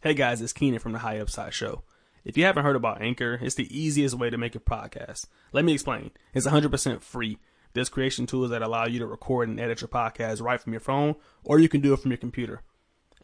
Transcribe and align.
Hey 0.00 0.14
guys, 0.14 0.40
it's 0.40 0.52
Keenan 0.52 0.78
from 0.78 0.92
the 0.92 1.00
High 1.00 1.18
Upside 1.18 1.52
Show. 1.52 1.82
If 2.24 2.36
you 2.36 2.44
haven't 2.44 2.62
heard 2.62 2.76
about 2.76 3.02
Anchor, 3.02 3.36
it's 3.42 3.56
the 3.56 3.66
easiest 3.76 4.14
way 4.14 4.30
to 4.30 4.38
make 4.38 4.54
a 4.54 4.60
podcast. 4.60 5.26
Let 5.50 5.64
me 5.64 5.72
explain. 5.72 6.12
It's 6.32 6.46
100% 6.46 7.02
free. 7.02 7.38
There's 7.72 7.88
creation 7.88 8.24
tools 8.24 8.50
that 8.50 8.62
allow 8.62 8.86
you 8.86 9.00
to 9.00 9.08
record 9.08 9.48
and 9.48 9.58
edit 9.58 9.80
your 9.80 9.88
podcast 9.88 10.40
right 10.40 10.60
from 10.60 10.72
your 10.72 10.78
phone, 10.78 11.16
or 11.42 11.58
you 11.58 11.68
can 11.68 11.80
do 11.80 11.92
it 11.94 11.98
from 11.98 12.12
your 12.12 12.18
computer. 12.18 12.62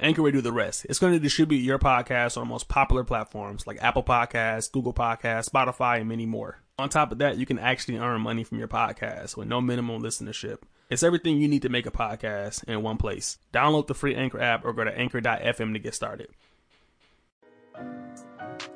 Anchor 0.00 0.20
will 0.20 0.32
do 0.32 0.40
the 0.40 0.50
rest. 0.50 0.84
It's 0.88 0.98
going 0.98 1.12
to 1.12 1.20
distribute 1.20 1.58
your 1.58 1.78
podcast 1.78 2.36
on 2.36 2.42
the 2.42 2.50
most 2.50 2.66
popular 2.66 3.04
platforms 3.04 3.68
like 3.68 3.80
Apple 3.80 4.02
Podcasts, 4.02 4.72
Google 4.72 4.92
Podcasts, 4.92 5.48
Spotify, 5.48 6.00
and 6.00 6.08
many 6.08 6.26
more. 6.26 6.58
On 6.76 6.88
top 6.88 7.12
of 7.12 7.18
that, 7.18 7.38
you 7.38 7.46
can 7.46 7.60
actually 7.60 7.98
earn 7.98 8.20
money 8.20 8.42
from 8.42 8.58
your 8.58 8.66
podcast 8.66 9.36
with 9.36 9.46
no 9.46 9.60
minimum 9.60 10.02
listenership. 10.02 10.62
It's 10.90 11.04
everything 11.04 11.40
you 11.40 11.46
need 11.46 11.62
to 11.62 11.68
make 11.68 11.86
a 11.86 11.92
podcast 11.92 12.64
in 12.64 12.82
one 12.82 12.96
place. 12.96 13.38
Download 13.52 13.86
the 13.86 13.94
free 13.94 14.16
Anchor 14.16 14.40
app 14.40 14.64
or 14.64 14.72
go 14.72 14.82
to 14.82 14.98
anchor.fm 14.98 15.72
to 15.72 15.78
get 15.78 15.94
started. 15.94 16.30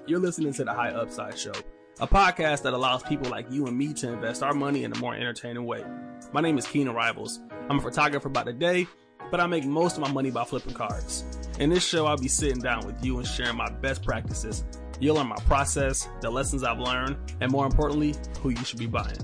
You're 0.07 0.19
listening 0.19 0.52
to 0.55 0.65
the 0.65 0.73
High 0.73 0.88
Upside 0.88 1.39
Show, 1.39 1.52
a 2.01 2.06
podcast 2.06 2.62
that 2.62 2.73
allows 2.73 3.02
people 3.02 3.30
like 3.30 3.51
you 3.51 3.66
and 3.66 3.77
me 3.77 3.93
to 3.95 4.11
invest 4.11 4.43
our 4.43 4.55
money 4.55 4.84
in 4.84 4.93
a 4.93 4.98
more 4.98 5.15
entertaining 5.15 5.66
way. 5.66 5.84
My 6.33 6.41
name 6.41 6.56
is 6.59 6.66
Keenan 6.66 6.95
Rivals. 6.95 7.41
I'm 7.69 7.79
a 7.79 7.83
photographer 7.83 8.29
by 8.29 8.45
the 8.45 8.53
day, 8.53 8.87
but 9.30 9.39
I 9.39 9.47
make 9.47 9.65
most 9.65 9.97
of 9.97 10.03
my 10.03 10.11
money 10.11 10.30
by 10.30 10.45
flipping 10.45 10.75
cards. 10.75 11.25
In 11.59 11.70
this 11.70 11.87
show, 11.87 12.06
I'll 12.06 12.16
be 12.16 12.29
sitting 12.29 12.62
down 12.62 12.87
with 12.87 13.05
you 13.05 13.19
and 13.19 13.27
sharing 13.27 13.56
my 13.56 13.70
best 13.70 14.03
practices. 14.03 14.65
You'll 14.98 15.17
learn 15.17 15.28
my 15.28 15.37
process, 15.47 16.09
the 16.20 16.30
lessons 16.30 16.65
I've 16.65 16.78
learned, 16.78 17.19
and 17.41 17.53
more 17.53 17.67
importantly, 17.67 18.15
who 18.41 18.51
you 18.51 18.65
should 18.65 18.78
be 18.78 18.87
buying. 18.87 19.19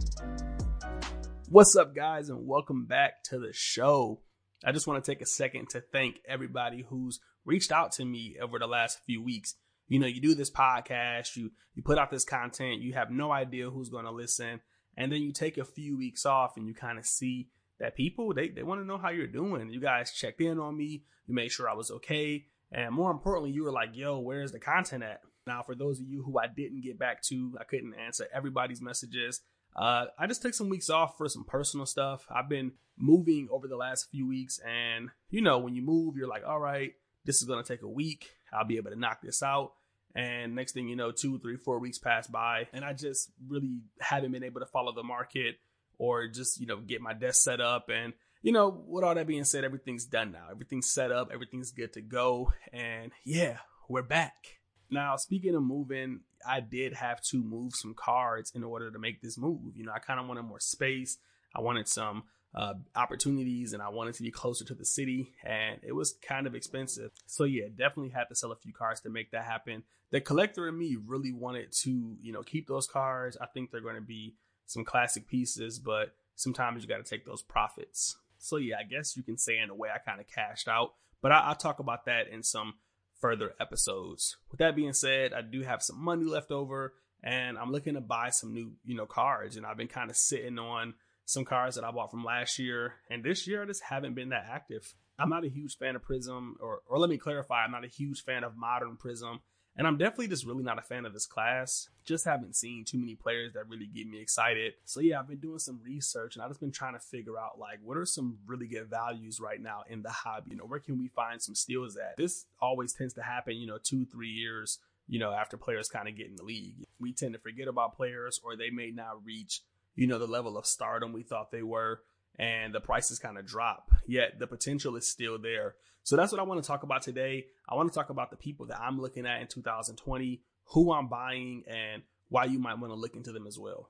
What's 1.49 1.77
up, 1.77 1.95
guys, 1.97 2.29
and 2.29 2.47
welcome 2.47 2.85
back 2.87 3.23
to 3.25 3.39
the 3.39 3.53
show. 3.53 4.21
I 4.65 4.73
just 4.73 4.87
want 4.87 5.03
to 5.03 5.11
take 5.11 5.21
a 5.23 5.27
second 5.27 5.71
to 5.71 5.81
thank 5.81 6.21
everybody 6.29 6.85
who's 6.89 7.21
reached 7.45 7.73
out 7.73 7.93
to 7.93 8.05
me 8.05 8.37
over 8.43 8.59
the 8.59 8.67
last 8.67 9.01
few 9.07 9.23
weeks 9.23 9.55
you 9.89 9.99
know, 9.99 10.07
you 10.07 10.21
do 10.21 10.35
this 10.35 10.51
podcast, 10.51 11.37
you 11.37 11.51
you 11.75 11.83
put 11.83 11.99
out 11.99 12.11
this 12.11 12.25
content, 12.25 12.81
you 12.81 12.95
have 12.95 13.11
no 13.11 13.33
idea 13.33 13.71
who's 13.71 13.89
going 13.89 14.05
to 14.05 14.11
listen, 14.11 14.61
and 14.97 15.13
then 15.13 15.23
you 15.23 15.33
take 15.33 15.59
a 15.59 15.65
few 15.65 15.97
weeks 15.97 16.25
off 16.25 16.57
and 16.57 16.67
you 16.67 16.75
kind 16.75 16.99
of 16.99 17.07
see 17.07 17.49
that 17.81 17.97
people 17.97 18.33
they 18.33 18.49
they 18.49 18.63
want 18.63 18.81
to 18.81 18.87
know 18.87 18.99
how 18.99 19.11
you're 19.11 19.27
doing. 19.27 19.71
You 19.71 19.81
guys 19.81 20.13
checked 20.13 20.41
in 20.41 20.59
on 20.59 20.77
me, 20.77 21.05
you 21.27 21.35
made 21.35 21.51
sure 21.51 21.69
I 21.69 21.75
was 21.75 21.91
okay, 21.91 22.47
and 22.73 22.95
more 22.95 23.11
importantly, 23.11 23.51
you 23.51 23.65
were 23.65 23.73
like, 23.73 23.91
"Yo, 23.95 24.19
where's 24.19 24.53
the 24.53 24.61
content 24.61 25.03
at?" 25.03 25.21
Now, 25.47 25.63
for 25.63 25.75
those 25.75 26.01
of 26.01 26.07
you 26.07 26.23
who 26.23 26.39
I 26.39 26.47
didn't 26.47 26.83
get 26.83 26.99
back 26.99 27.23
to, 27.25 27.55
I 27.61 27.65
couldn't 27.65 27.95
answer 27.95 28.27
everybody's 28.33 28.81
messages. 28.81 29.43
Uh, 29.77 30.07
I 30.19 30.27
just 30.27 30.41
took 30.41 30.55
some 30.55 30.69
weeks 30.69 30.89
off 30.89 31.19
for 31.19 31.29
some 31.29 31.45
personal 31.45 31.85
stuff. 31.85 32.27
I've 32.35 32.49
been 32.49 32.73
moving 32.97 33.49
over 33.51 33.67
the 33.69 33.77
last 33.77 34.11
few 34.11 34.27
weeks, 34.27 34.61
and 34.65 35.11
you 35.31 35.43
know, 35.43 35.59
when 35.59 35.75
you 35.75 35.83
move, 35.83 36.17
you're 36.17 36.29
like, 36.29 36.45
all 36.47 36.61
right, 36.61 36.93
this 37.25 37.37
is 37.37 37.45
going 37.45 37.63
to 37.63 37.69
take 37.69 37.83
a 37.83 37.89
week. 37.89 38.37
I'll 38.55 38.65
be 38.67 38.77
able 38.77 38.91
to 38.91 38.99
knock 38.99 39.21
this 39.23 39.43
out. 39.43 39.73
And 40.15 40.55
next 40.55 40.73
thing 40.73 40.89
you 40.89 40.97
know, 40.97 41.11
two, 41.11 41.39
three, 41.41 41.57
four 41.57 41.79
weeks 41.81 41.99
pass 41.99 42.29
by, 42.29 42.69
and 42.73 42.85
I 42.85 42.93
just 42.93 43.33
really 43.49 43.81
haven't 44.01 44.31
been 44.31 44.45
able 44.45 44.61
to 44.61 44.67
follow 44.67 44.93
the 44.93 45.03
market 45.03 45.57
or 45.99 46.29
just, 46.29 46.61
you 46.61 46.67
know, 46.67 46.77
get 46.77 47.01
my 47.01 47.13
desk 47.13 47.43
set 47.43 47.61
up. 47.61 47.89
And, 47.93 48.13
you 48.43 48.53
know, 48.53 48.85
with 48.87 49.05
all 49.05 49.15
that 49.15 49.27
being 49.27 49.45
said, 49.45 49.65
everything's 49.65 50.05
done 50.05 50.31
now. 50.31 50.47
Everything's 50.51 50.91
set 50.91 51.11
up, 51.11 51.31
everything's 51.33 51.73
good 51.73 51.93
to 51.95 52.01
go. 52.01 52.53
And 52.73 53.11
yeah, 53.25 53.59
we're 53.89 54.03
back. 54.03 54.61
Now, 54.91 55.17
speaking 55.17 55.57
of 55.57 55.63
moving, 55.63 56.21
I 56.47 56.61
did 56.61 56.93
have 56.95 57.21
to 57.31 57.43
move 57.43 57.75
some 57.75 57.95
cards 57.95 58.53
in 58.55 58.63
order 58.63 58.91
to 58.91 58.99
make 58.99 59.21
this 59.21 59.37
move. 59.37 59.77
You 59.77 59.85
know, 59.85 59.93
I 59.93 59.99
kind 59.99 60.21
of 60.21 60.29
wanted 60.29 60.43
more 60.43 60.61
space. 60.61 61.19
I 61.57 61.61
wanted 61.61 61.89
some 61.89 62.25
uh, 62.55 62.75
opportunities 62.95 63.73
and 63.73 63.83
I 63.83 63.89
wanted 63.89 64.15
to 64.15 64.23
be 64.23 64.31
closer 64.31 64.65
to 64.65 64.75
the 64.75 64.85
city 64.85 65.33
and 65.45 65.81
it 65.83 65.93
was 65.93 66.15
kind 66.27 66.47
of 66.47 66.55
expensive. 66.55 67.11
So 67.27 67.45
yeah, 67.45 67.65
definitely 67.69 68.11
had 68.11 68.29
to 68.29 68.37
sell 68.37 68.53
a 68.53 68.57
few 68.57 68.73
cars 68.73 69.01
to 69.01 69.11
make 69.11 69.33
that 69.33 69.45
happen. 69.45 69.83
The 70.11 70.21
collector 70.21 70.69
in 70.69 70.79
me 70.79 70.97
really 71.05 71.33
wanted 71.33 71.73
to, 71.83 72.17
you 72.23 72.33
know, 72.33 72.43
keep 72.43 72.69
those 72.69 72.87
cars. 72.87 73.37
I 73.41 73.47
think 73.47 73.71
they're 73.71 73.81
going 73.81 73.97
to 73.97 74.01
be 74.01 74.37
some 74.67 74.85
classic 74.85 75.27
pieces, 75.27 75.79
but 75.79 76.15
sometimes 76.37 76.83
you 76.83 76.89
got 76.89 77.05
to 77.05 77.11
take 77.11 77.27
those 77.27 77.43
profits. 77.43 78.17
So 78.39 78.57
yeah, 78.57 78.77
I 78.79 78.85
guess 78.85 79.17
you 79.17 79.25
can 79.25 79.37
say 79.37 79.59
in 79.59 79.71
a 79.71 79.75
way 79.75 79.89
I 79.93 79.99
kind 79.99 80.21
of 80.21 80.29
cashed 80.29 80.69
out, 80.69 80.95
but 81.23 81.33
I, 81.33 81.49
will 81.49 81.55
talk 81.57 81.81
about 81.81 82.05
that 82.05 82.29
in 82.29 82.43
some 82.43 82.75
further 83.21 83.55
episodes. 83.59 84.37
With 84.51 84.59
that 84.59 84.77
being 84.77 84.93
said, 84.93 85.33
I 85.33 85.43
do 85.43 85.63
have 85.63 85.83
some 85.83 86.01
money 86.01 86.25
left 86.25 86.53
over 86.53 86.95
and 87.23 87.59
I'm 87.59 87.73
looking 87.73 87.95
to 87.95 88.01
buy 88.01 88.31
some 88.31 88.53
new, 88.53 88.73
you 88.85 88.95
know, 88.95 89.07
cards 89.07 89.57
and 89.57 89.67
I've 89.67 89.79
been 89.79 89.89
kind 89.89 90.11
of 90.11 90.17
sitting 90.17 90.59
on 90.59 90.95
some 91.25 91.45
cars 91.45 91.75
that 91.75 91.85
I 91.85 91.91
bought 91.91 92.11
from 92.11 92.25
last 92.25 92.59
year, 92.59 92.95
and 93.11 93.25
this 93.25 93.47
year 93.47 93.63
I 93.63 93.67
just 93.67 93.83
haven't 93.83 94.15
been 94.15 94.31
that 94.31 94.47
active. 94.51 94.95
I'm 95.19 95.31
not 95.31 95.45
a 95.45 95.49
huge 95.49 95.79
fan 95.79 95.97
of 95.97 96.03
Prism, 96.03 96.57
or 96.61 96.81
or 96.87 96.99
let 96.99 97.11
me 97.11 97.19
clarify, 97.19 97.65
I'm 97.65 97.73
not 97.73 97.85
a 97.85 97.89
huge 97.89 98.25
fan 98.25 98.45
of 98.45 98.57
Modern 98.57 98.97
Prism, 98.97 99.41
and 99.77 99.87
I'm 99.87 99.97
definitely 99.97 100.29
just 100.29 100.47
really 100.47 100.63
not 100.63 100.79
a 100.79 100.83
fan 100.83 101.05
of 101.05 101.13
this 101.13 101.27
class. 101.27 101.89
Just 102.05 102.25
haven't 102.25 102.57
seen 102.57 102.85
too 102.85 102.99
many 102.99 103.15
players 103.15 103.55
that 103.55 103.69
really 103.69 103.87
get 103.87 104.07
me 104.07 104.21
excited. 104.21 104.75
So 104.85 105.01
yeah, 105.01 105.19
I've 105.19 105.29
been 105.29 105.39
doing 105.39 105.59
some 105.59 105.81
research, 105.83 106.37
and 106.37 106.43
I've 106.43 106.51
just 106.51 106.61
been 106.61 106.73
trying 106.73 106.95
to 106.95 107.01
figure 107.01 107.39
out 107.39 107.59
like 107.59 107.79
what 107.83 107.97
are 107.97 108.05
some 108.05 108.39
really 108.47 108.69
good 108.69 108.89
values 108.89 109.41
right 109.41 109.61
now 109.61 109.83
in 109.89 110.03
the 110.03 110.11
hobby. 110.11 110.51
You 110.51 110.57
know, 110.57 110.65
where 110.65 110.81
can 110.81 110.99
we 110.99 111.09
find 111.09 111.41
some 111.41 111.55
steals 111.55 111.97
at? 111.97 112.17
This 112.17 112.47
always 112.61 112.93
tends 112.93 113.15
to 113.15 113.23
happen, 113.23 113.57
you 113.57 113.67
know, 113.67 113.79
two 113.83 114.05
three 114.07 114.31
years. 114.31 114.79
You 115.07 115.19
know, 115.19 115.33
after 115.33 115.59
players 115.59 115.89
kind 115.89 116.09
of 116.09 116.17
get 116.17 116.29
in 116.29 116.37
the 116.37 116.45
league, 116.45 116.87
we 116.99 117.13
tend 117.13 117.35
to 117.35 117.39
forget 117.41 117.69
about 117.69 117.95
players, 117.95 118.41
or 118.43 118.57
they 118.57 118.71
may 118.71 118.91
not 118.91 119.23
reach 119.25 119.61
you 119.95 120.07
know, 120.07 120.19
the 120.19 120.27
level 120.27 120.57
of 120.57 120.67
stardom 120.67 121.13
we 121.13 121.23
thought 121.23 121.51
they 121.51 121.63
were, 121.63 122.01
and 122.39 122.75
the 122.75 122.81
prices 122.81 123.19
kind 123.19 123.39
of 123.39 123.47
drop. 123.47 123.91
Yet 124.07 124.39
the 124.39 124.47
potential 124.47 124.97
is 124.97 125.09
still 125.09 125.39
there. 125.39 125.75
So 126.03 126.17
that's 126.17 126.33
what 126.33 126.41
I 126.41 126.45
want 126.45 126.63
to 126.63 126.67
talk 126.67 126.83
about 126.83 127.03
today. 127.03 127.47
I 127.69 127.75
want 127.75 127.91
to 127.91 127.95
talk 127.99 128.11
about 128.11 128.31
the 128.31 128.37
people 128.37 128.67
that 128.67 128.81
I'm 128.81 129.01
looking 129.01 129.27
at 129.27 129.41
in 129.41 129.47
2020, 129.47 130.43
who 130.67 130.93
I'm 130.93 131.09
buying, 131.09 131.65
and 131.67 132.03
why 132.29 132.45
you 132.45 132.59
might 132.59 132.79
want 132.79 132.93
to 132.93 132.99
look 132.99 133.17
into 133.17 133.33
them 133.33 133.47
as 133.47 133.59
well. 133.59 133.89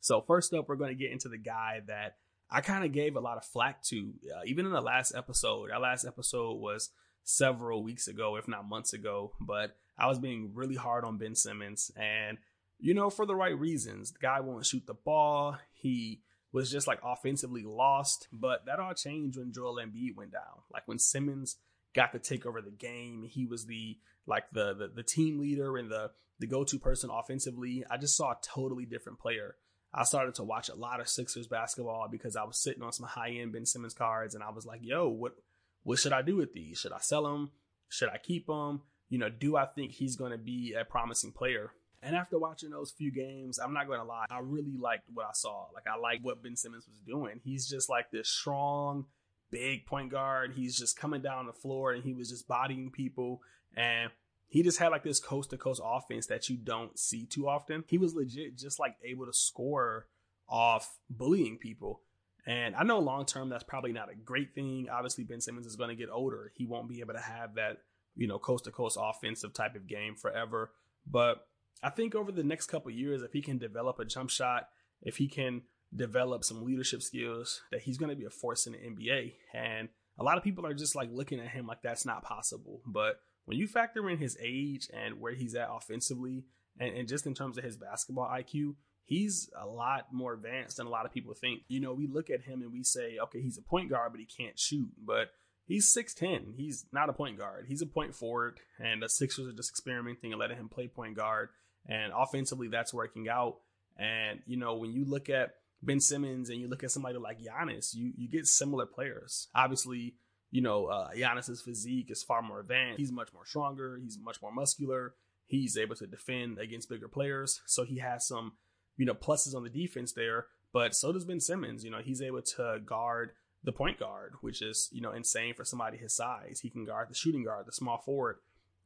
So 0.00 0.20
first 0.20 0.52
up, 0.52 0.68
we're 0.68 0.76
going 0.76 0.90
to 0.90 1.02
get 1.02 1.12
into 1.12 1.28
the 1.28 1.38
guy 1.38 1.80
that 1.86 2.16
I 2.50 2.60
kind 2.60 2.84
of 2.84 2.92
gave 2.92 3.16
a 3.16 3.20
lot 3.20 3.36
of 3.36 3.44
flack 3.44 3.82
to, 3.84 4.12
uh, 4.36 4.42
even 4.46 4.66
in 4.66 4.72
the 4.72 4.80
last 4.80 5.14
episode. 5.14 5.70
Our 5.70 5.80
last 5.80 6.04
episode 6.04 6.54
was 6.54 6.90
several 7.22 7.82
weeks 7.82 8.06
ago, 8.06 8.36
if 8.36 8.46
not 8.46 8.68
months 8.68 8.92
ago, 8.92 9.32
but 9.40 9.76
I 9.98 10.06
was 10.08 10.18
being 10.18 10.50
really 10.54 10.74
hard 10.74 11.04
on 11.04 11.18
Ben 11.18 11.34
Simmons, 11.34 11.90
and 11.96 12.38
you 12.84 12.92
know, 12.92 13.08
for 13.08 13.24
the 13.24 13.34
right 13.34 13.58
reasons. 13.58 14.12
The 14.12 14.18
guy 14.18 14.40
won't 14.40 14.66
shoot 14.66 14.86
the 14.86 14.92
ball. 14.92 15.56
He 15.72 16.20
was 16.52 16.70
just 16.70 16.86
like 16.86 17.00
offensively 17.02 17.62
lost. 17.62 18.28
But 18.30 18.66
that 18.66 18.78
all 18.78 18.92
changed 18.92 19.38
when 19.38 19.54
Joel 19.54 19.76
Embiid 19.76 20.14
went 20.14 20.32
down. 20.32 20.60
Like 20.70 20.86
when 20.86 20.98
Simmons 20.98 21.56
got 21.94 22.12
to 22.12 22.18
take 22.18 22.44
over 22.44 22.60
the 22.60 22.70
game, 22.70 23.24
he 23.26 23.46
was 23.46 23.64
the 23.64 23.96
like 24.26 24.50
the 24.52 24.74
the, 24.74 24.88
the 24.88 25.02
team 25.02 25.38
leader 25.40 25.78
and 25.78 25.90
the 25.90 26.10
the 26.40 26.46
go 26.46 26.62
to 26.62 26.78
person 26.78 27.08
offensively. 27.10 27.86
I 27.90 27.96
just 27.96 28.18
saw 28.18 28.32
a 28.32 28.38
totally 28.42 28.84
different 28.84 29.18
player. 29.18 29.56
I 29.94 30.04
started 30.04 30.34
to 30.34 30.44
watch 30.44 30.68
a 30.68 30.74
lot 30.74 31.00
of 31.00 31.08
Sixers 31.08 31.46
basketball 31.46 32.08
because 32.10 32.36
I 32.36 32.44
was 32.44 32.62
sitting 32.62 32.82
on 32.82 32.92
some 32.92 33.06
high 33.06 33.30
end 33.30 33.54
Ben 33.54 33.64
Simmons 33.64 33.94
cards, 33.94 34.34
and 34.34 34.44
I 34.44 34.50
was 34.50 34.66
like, 34.66 34.80
"Yo, 34.82 35.08
what 35.08 35.36
what 35.84 35.98
should 35.98 36.12
I 36.12 36.20
do 36.20 36.36
with 36.36 36.52
these? 36.52 36.80
Should 36.80 36.92
I 36.92 36.98
sell 37.00 37.22
them? 37.22 37.50
Should 37.88 38.10
I 38.10 38.18
keep 38.18 38.46
them? 38.46 38.82
You 39.08 39.16
know, 39.16 39.30
do 39.30 39.56
I 39.56 39.64
think 39.64 39.92
he's 39.92 40.16
going 40.16 40.32
to 40.32 40.38
be 40.38 40.74
a 40.78 40.84
promising 40.84 41.32
player?" 41.32 41.70
And 42.04 42.14
after 42.14 42.38
watching 42.38 42.70
those 42.70 42.90
few 42.90 43.10
games, 43.10 43.58
I'm 43.58 43.72
not 43.72 43.86
going 43.86 43.98
to 43.98 44.04
lie, 44.04 44.26
I 44.30 44.40
really 44.42 44.76
liked 44.76 45.08
what 45.12 45.24
I 45.24 45.32
saw. 45.32 45.66
Like, 45.74 45.86
I 45.86 45.98
liked 45.98 46.22
what 46.22 46.42
Ben 46.42 46.54
Simmons 46.54 46.86
was 46.86 47.00
doing. 47.00 47.40
He's 47.42 47.66
just 47.66 47.88
like 47.88 48.10
this 48.10 48.28
strong, 48.28 49.06
big 49.50 49.86
point 49.86 50.10
guard. 50.10 50.52
He's 50.54 50.78
just 50.78 50.98
coming 50.98 51.22
down 51.22 51.46
the 51.46 51.52
floor 51.54 51.92
and 51.92 52.04
he 52.04 52.12
was 52.12 52.28
just 52.28 52.46
bodying 52.46 52.90
people. 52.90 53.40
And 53.74 54.10
he 54.48 54.62
just 54.62 54.78
had 54.78 54.88
like 54.88 55.02
this 55.02 55.18
coast 55.18 55.50
to 55.50 55.56
coast 55.56 55.80
offense 55.82 56.26
that 56.26 56.50
you 56.50 56.58
don't 56.58 56.98
see 56.98 57.24
too 57.24 57.48
often. 57.48 57.84
He 57.86 57.96
was 57.96 58.14
legit 58.14 58.58
just 58.58 58.78
like 58.78 58.96
able 59.02 59.24
to 59.24 59.32
score 59.32 60.06
off 60.46 60.98
bullying 61.08 61.56
people. 61.56 62.02
And 62.46 62.76
I 62.76 62.82
know 62.84 62.98
long 62.98 63.24
term 63.24 63.48
that's 63.48 63.64
probably 63.64 63.92
not 63.92 64.12
a 64.12 64.14
great 64.14 64.54
thing. 64.54 64.88
Obviously, 64.92 65.24
Ben 65.24 65.40
Simmons 65.40 65.66
is 65.66 65.76
going 65.76 65.88
to 65.88 65.96
get 65.96 66.10
older. 66.10 66.52
He 66.54 66.66
won't 66.66 66.88
be 66.88 67.00
able 67.00 67.14
to 67.14 67.20
have 67.20 67.54
that, 67.54 67.78
you 68.14 68.26
know, 68.26 68.38
coast 68.38 68.64
to 68.64 68.70
coast 68.70 68.98
offensive 69.00 69.54
type 69.54 69.74
of 69.74 69.86
game 69.86 70.14
forever. 70.14 70.70
But 71.06 71.46
I 71.82 71.90
think 71.90 72.14
over 72.14 72.32
the 72.32 72.44
next 72.44 72.66
couple 72.66 72.90
years, 72.90 73.22
if 73.22 73.32
he 73.32 73.42
can 73.42 73.58
develop 73.58 73.98
a 73.98 74.04
jump 74.04 74.30
shot, 74.30 74.68
if 75.02 75.16
he 75.16 75.28
can 75.28 75.62
develop 75.94 76.44
some 76.44 76.64
leadership 76.64 77.02
skills, 77.02 77.62
that 77.70 77.82
he's 77.82 77.98
going 77.98 78.10
to 78.10 78.16
be 78.16 78.24
a 78.24 78.30
force 78.30 78.66
in 78.66 78.72
the 78.72 78.78
NBA. 78.78 79.34
And 79.52 79.88
a 80.18 80.24
lot 80.24 80.38
of 80.38 80.44
people 80.44 80.66
are 80.66 80.74
just 80.74 80.96
like 80.96 81.10
looking 81.12 81.40
at 81.40 81.48
him 81.48 81.66
like 81.66 81.82
that's 81.82 82.06
not 82.06 82.22
possible. 82.22 82.80
But 82.86 83.20
when 83.44 83.58
you 83.58 83.66
factor 83.66 84.08
in 84.08 84.18
his 84.18 84.36
age 84.42 84.88
and 84.92 85.20
where 85.20 85.34
he's 85.34 85.54
at 85.54 85.68
offensively, 85.70 86.44
and, 86.78 86.96
and 86.96 87.08
just 87.08 87.26
in 87.26 87.34
terms 87.34 87.58
of 87.58 87.64
his 87.64 87.76
basketball 87.76 88.28
IQ, 88.28 88.74
he's 89.04 89.50
a 89.60 89.66
lot 89.66 90.06
more 90.12 90.32
advanced 90.32 90.78
than 90.78 90.86
a 90.86 90.90
lot 90.90 91.06
of 91.06 91.12
people 91.12 91.34
think. 91.34 91.62
You 91.68 91.80
know, 91.80 91.92
we 91.92 92.06
look 92.06 92.30
at 92.30 92.42
him 92.42 92.62
and 92.62 92.72
we 92.72 92.82
say, 92.82 93.18
okay, 93.22 93.40
he's 93.40 93.58
a 93.58 93.62
point 93.62 93.90
guard, 93.90 94.12
but 94.12 94.20
he 94.20 94.26
can't 94.26 94.58
shoot. 94.58 94.88
But 95.04 95.28
he's 95.66 95.94
6'10. 95.94 96.54
He's 96.56 96.86
not 96.92 97.08
a 97.08 97.12
point 97.12 97.38
guard. 97.38 97.66
He's 97.68 97.82
a 97.82 97.86
point 97.86 98.14
forward. 98.14 98.60
And 98.78 99.02
the 99.02 99.08
Sixers 99.08 99.46
are 99.46 99.52
just 99.52 99.70
experimenting 99.70 100.32
and 100.32 100.40
letting 100.40 100.58
him 100.58 100.68
play 100.68 100.88
point 100.88 101.16
guard. 101.16 101.50
And 101.86 102.12
offensively, 102.16 102.68
that's 102.68 102.94
working 102.94 103.28
out. 103.28 103.56
And, 103.96 104.40
you 104.46 104.56
know, 104.56 104.76
when 104.76 104.92
you 104.92 105.04
look 105.04 105.28
at 105.28 105.56
Ben 105.82 106.00
Simmons 106.00 106.50
and 106.50 106.58
you 106.58 106.68
look 106.68 106.82
at 106.82 106.90
somebody 106.90 107.18
like 107.18 107.38
Giannis, 107.40 107.94
you, 107.94 108.12
you 108.16 108.28
get 108.28 108.46
similar 108.46 108.86
players. 108.86 109.48
Obviously, 109.54 110.14
you 110.50 110.62
know, 110.62 110.86
uh, 110.86 111.10
Giannis's 111.10 111.60
physique 111.60 112.10
is 112.10 112.22
far 112.22 112.40
more 112.40 112.60
advanced. 112.60 113.00
He's 113.00 113.12
much 113.12 113.32
more 113.32 113.44
stronger. 113.44 113.98
He's 114.02 114.18
much 114.18 114.40
more 114.40 114.52
muscular. 114.52 115.14
He's 115.46 115.76
able 115.76 115.96
to 115.96 116.06
defend 116.06 116.58
against 116.58 116.88
bigger 116.88 117.08
players. 117.08 117.60
So 117.66 117.84
he 117.84 117.98
has 117.98 118.26
some, 118.26 118.52
you 118.96 119.04
know, 119.04 119.14
pluses 119.14 119.54
on 119.54 119.62
the 119.62 119.68
defense 119.68 120.12
there. 120.12 120.46
But 120.72 120.94
so 120.94 121.12
does 121.12 121.24
Ben 121.24 121.40
Simmons. 121.40 121.84
You 121.84 121.90
know, 121.90 122.00
he's 122.02 122.22
able 122.22 122.42
to 122.56 122.80
guard 122.84 123.30
the 123.64 123.72
point 123.72 123.98
guard, 123.98 124.34
which 124.42 124.62
is, 124.62 124.88
you 124.92 125.00
know, 125.00 125.12
insane 125.12 125.54
for 125.54 125.64
somebody 125.64 125.96
his 125.96 126.14
size. 126.14 126.60
He 126.62 126.70
can 126.70 126.84
guard 126.84 127.08
the 127.08 127.14
shooting 127.14 127.44
guard, 127.44 127.66
the 127.66 127.72
small 127.72 127.98
forward. 127.98 128.36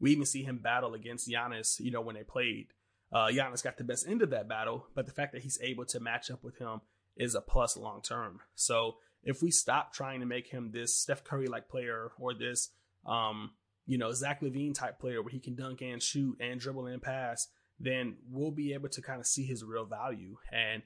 We 0.00 0.12
even 0.12 0.24
see 0.24 0.44
him 0.44 0.58
battle 0.58 0.94
against 0.94 1.28
Giannis, 1.28 1.80
you 1.80 1.90
know, 1.90 2.00
when 2.00 2.14
they 2.14 2.22
played. 2.22 2.68
Uh, 3.12 3.26
Giannis 3.26 3.64
got 3.64 3.76
the 3.76 3.84
best 3.84 4.06
end 4.06 4.22
of 4.22 4.30
that 4.30 4.48
battle, 4.48 4.86
but 4.94 5.06
the 5.06 5.12
fact 5.12 5.32
that 5.32 5.42
he's 5.42 5.58
able 5.60 5.84
to 5.86 6.00
match 6.00 6.30
up 6.30 6.44
with 6.44 6.58
him 6.58 6.80
is 7.16 7.34
a 7.34 7.40
plus 7.40 7.76
long 7.76 8.00
term. 8.02 8.40
So 8.54 8.96
if 9.24 9.42
we 9.42 9.50
stop 9.50 9.92
trying 9.92 10.20
to 10.20 10.26
make 10.26 10.48
him 10.48 10.70
this 10.72 10.94
Steph 10.94 11.24
Curry 11.24 11.48
like 11.48 11.68
player 11.68 12.12
or 12.18 12.34
this, 12.34 12.70
um, 13.04 13.50
you 13.86 13.98
know, 13.98 14.12
Zach 14.12 14.40
LaVine 14.42 14.74
type 14.74 15.00
player 15.00 15.22
where 15.22 15.32
he 15.32 15.40
can 15.40 15.56
dunk 15.56 15.80
and 15.80 16.02
shoot 16.02 16.36
and 16.40 16.60
dribble 16.60 16.86
and 16.86 17.02
pass, 17.02 17.48
then 17.80 18.16
we'll 18.30 18.50
be 18.52 18.74
able 18.74 18.88
to 18.90 19.02
kind 19.02 19.18
of 19.18 19.26
see 19.26 19.44
his 19.44 19.64
real 19.64 19.86
value. 19.86 20.36
And 20.52 20.82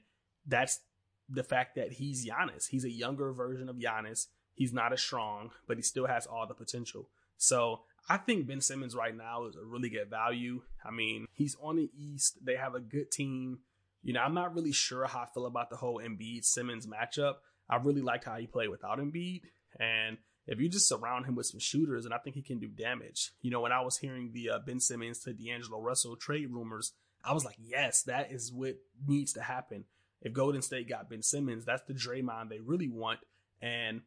that's 0.47 0.79
the 1.29 1.43
fact 1.43 1.75
that 1.75 1.93
he's 1.93 2.27
Giannis. 2.27 2.67
He's 2.67 2.85
a 2.85 2.91
younger 2.91 3.31
version 3.33 3.69
of 3.69 3.77
Giannis. 3.77 4.27
He's 4.53 4.73
not 4.73 4.93
as 4.93 5.01
strong, 5.01 5.51
but 5.67 5.77
he 5.77 5.83
still 5.83 6.07
has 6.07 6.25
all 6.25 6.45
the 6.47 6.53
potential. 6.53 7.09
So 7.37 7.81
I 8.09 8.17
think 8.17 8.47
Ben 8.47 8.61
Simmons 8.61 8.95
right 8.95 9.15
now 9.15 9.45
is 9.45 9.55
a 9.55 9.63
really 9.63 9.89
good 9.89 10.09
value. 10.09 10.61
I 10.85 10.91
mean, 10.91 11.25
he's 11.33 11.55
on 11.61 11.77
the 11.77 11.89
East. 11.97 12.45
They 12.45 12.55
have 12.55 12.75
a 12.75 12.79
good 12.79 13.11
team. 13.11 13.59
You 14.03 14.13
know, 14.13 14.21
I'm 14.21 14.33
not 14.33 14.53
really 14.53 14.73
sure 14.73 15.05
how 15.05 15.21
I 15.21 15.27
feel 15.33 15.45
about 15.45 15.69
the 15.69 15.77
whole 15.77 15.99
Embiid 15.99 16.43
Simmons 16.43 16.85
matchup. 16.85 17.35
I 17.69 17.77
really 17.77 18.01
liked 18.01 18.25
how 18.25 18.35
he 18.35 18.47
played 18.47 18.69
without 18.69 18.99
Embiid. 18.99 19.41
And 19.79 20.17
if 20.45 20.59
you 20.59 20.67
just 20.67 20.89
surround 20.89 21.25
him 21.25 21.35
with 21.35 21.45
some 21.45 21.59
shooters, 21.59 22.05
and 22.05 22.13
I 22.13 22.17
think 22.17 22.35
he 22.35 22.41
can 22.41 22.59
do 22.59 22.67
damage. 22.67 23.31
You 23.41 23.51
know, 23.51 23.61
when 23.61 23.71
I 23.71 23.81
was 23.81 23.97
hearing 23.97 24.31
the 24.33 24.51
uh, 24.51 24.59
Ben 24.59 24.81
Simmons 24.81 25.19
to 25.19 25.33
D'Angelo 25.33 25.81
Russell 25.81 26.17
trade 26.17 26.51
rumors, 26.51 26.91
I 27.23 27.33
was 27.33 27.45
like, 27.45 27.55
yes, 27.57 28.03
that 28.03 28.31
is 28.31 28.51
what 28.51 28.75
needs 29.07 29.33
to 29.33 29.41
happen. 29.41 29.85
If 30.23 30.33
Golden 30.33 30.61
State 30.61 30.89
got 30.89 31.09
Ben 31.09 31.21
Simmons, 31.21 31.65
that's 31.65 31.83
the 31.83 31.93
Draymond 31.93 32.49
they 32.49 32.59
really 32.59 32.89
want. 32.89 33.19
And 33.61 34.01